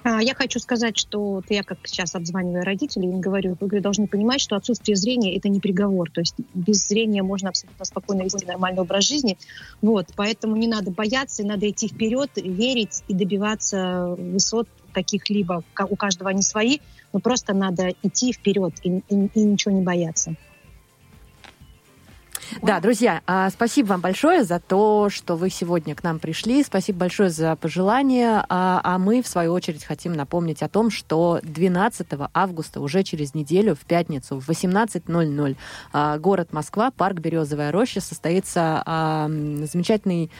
[0.08, 4.40] А, я хочу сказать, что я как сейчас обзваниваю родителей, им говорю, вы должны понимать,
[4.40, 6.12] что отсутствие зрения– это не приговор.
[6.12, 9.36] То есть без зрения можно абсолютно спокойно вести нормальный образ жизни.
[9.82, 15.64] Вот, поэтому не надо бояться, надо идти вперед, верить и добиваться высот каких-либо.
[15.90, 16.78] У каждого они свои,
[17.12, 20.36] но просто надо идти вперед и, и, и ничего не бояться.
[22.66, 26.64] Да, друзья, а, спасибо вам большое за то, что вы сегодня к нам пришли.
[26.64, 28.44] Спасибо большое за пожелания.
[28.48, 33.34] А, а мы, в свою очередь, хотим напомнить о том, что 12 августа, уже через
[33.34, 35.56] неделю, в пятницу, в 18.00,
[35.92, 38.82] а, город Москва, парк Березовая роща, состоится
[39.26, 40.30] замечательный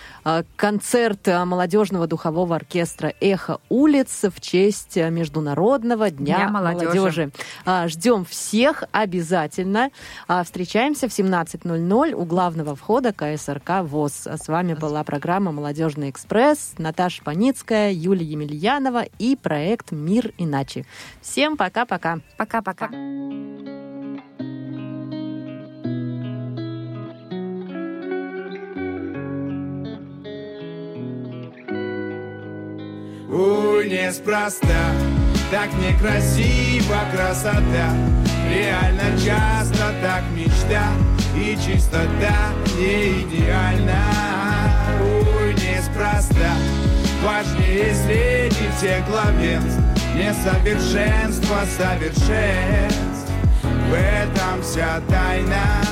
[0.56, 7.30] концерт молодежного духового оркестра «Эхо улиц» в честь Международного дня, дня молодежи.
[7.64, 7.88] молодежи.
[7.88, 9.90] Ждем всех обязательно.
[10.44, 14.26] Встречаемся в 17.00 0 у главного входа КСРК ВОЗ.
[14.26, 20.86] С вами была программа «Молодежный экспресс», Наташа Паницкая, Юлия Емельянова и проект «Мир иначе».
[21.20, 22.20] Всем пока-пока.
[22.36, 22.88] Пока-пока.
[33.28, 34.94] Ой, неспроста,
[35.50, 38.16] так некрасиво красота
[38.48, 40.92] Реально часто так мечта
[41.36, 44.02] И чистота не идеальна.
[45.38, 46.54] Ой, неспроста.
[47.22, 49.80] Важнее среди всех главенств
[50.14, 53.30] Несовершенство совершенств
[53.62, 55.82] В этом вся тайна.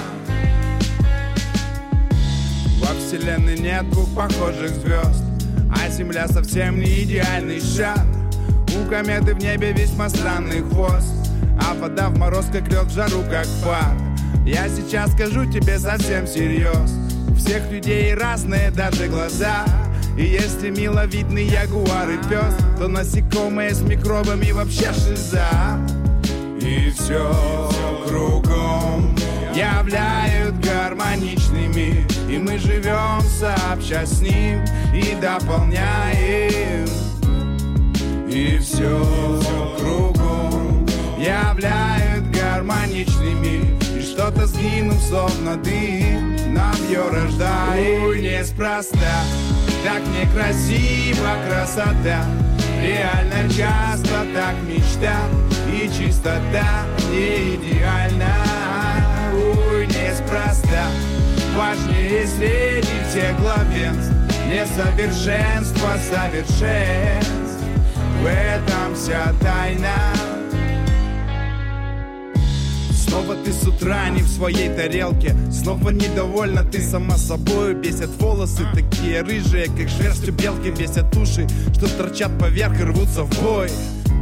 [2.80, 5.24] Во вселенной нет двух похожих звезд.
[5.70, 8.06] А Земля совсем не идеальный шар.
[8.78, 11.12] У кометы в небе весьма странный хвост.
[11.60, 14.13] А вода в мороз как лед, в жару как пар
[14.44, 17.04] Я сейчас скажу тебе совсем серьез
[17.44, 19.64] всех людей разные даже глаза.
[20.16, 25.48] И если миловидный ягуар и пес То насекомые с микробами вообще шиза.
[26.60, 27.70] И все
[28.06, 29.14] кругом
[29.54, 32.06] являют гармоничный мир.
[32.30, 34.64] И мы живем сообща с ним
[34.94, 36.86] и дополняем.
[38.28, 38.98] И все
[39.78, 40.86] кругом
[44.44, 46.36] быстро сгинув, словно дым.
[46.54, 49.24] Нам ее рождает Ой, неспроста.
[49.84, 52.24] Так некрасива красота.
[52.80, 55.16] Реально часто так мечта.
[55.72, 58.34] И чистота не идеальна.
[59.32, 60.86] Ой, неспроста.
[61.56, 64.12] Важнее среди всех главенств.
[64.46, 67.62] Несовершенство совершенств.
[68.22, 70.33] В этом вся тайна
[73.14, 75.36] Снова ты с утра не в своей тарелке.
[75.48, 78.66] Снова недовольна ты сама собой Бесят волосы.
[78.74, 81.46] Такие рыжие, как шерсть у белки Бесят уши,
[81.76, 83.70] что торчат поверх и рвутся в бой.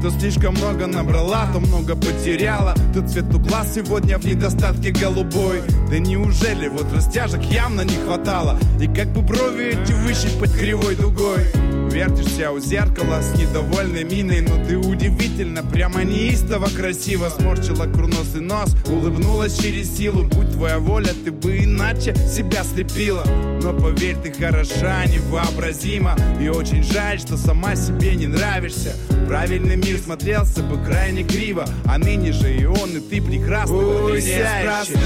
[0.02, 2.74] То слишком много набрала, то много потеряла.
[2.92, 5.62] То цвет у глаз сегодня в недостатке голубой.
[5.90, 8.58] Да неужели вот растяжек явно не хватало?
[8.78, 11.46] И как бы брови эти выщипать кривой дугой
[11.92, 18.74] Вертишься у зеркала с недовольной миной Но ты удивительно, прямо неистово красиво Сморщила курносый нос,
[18.86, 23.24] улыбнулась через силу Будь твоя воля, ты бы иначе себя слепила.
[23.62, 28.96] Но поверь, ты хороша, невообразима И очень жаль, что сама себе не нравишься.
[29.28, 34.98] Правильный мир смотрелся бы крайне криво А ныне же и он, и ты прекрасны потрясающе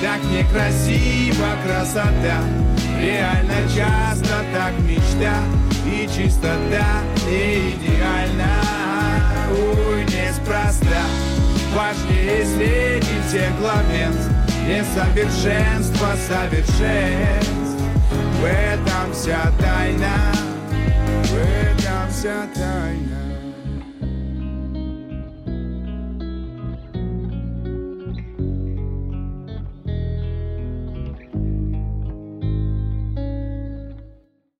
[0.00, 2.42] Так некрасива красота
[2.98, 5.42] Реально часто так мечта
[5.90, 8.62] И чистота не идеальна
[9.50, 11.02] Ой, неспроста.
[11.74, 14.30] Важнее среди всех главенств
[14.66, 17.82] Несовершенство совершенств
[18.40, 20.34] В этом вся тайна.
[21.24, 23.27] В этом вся тайна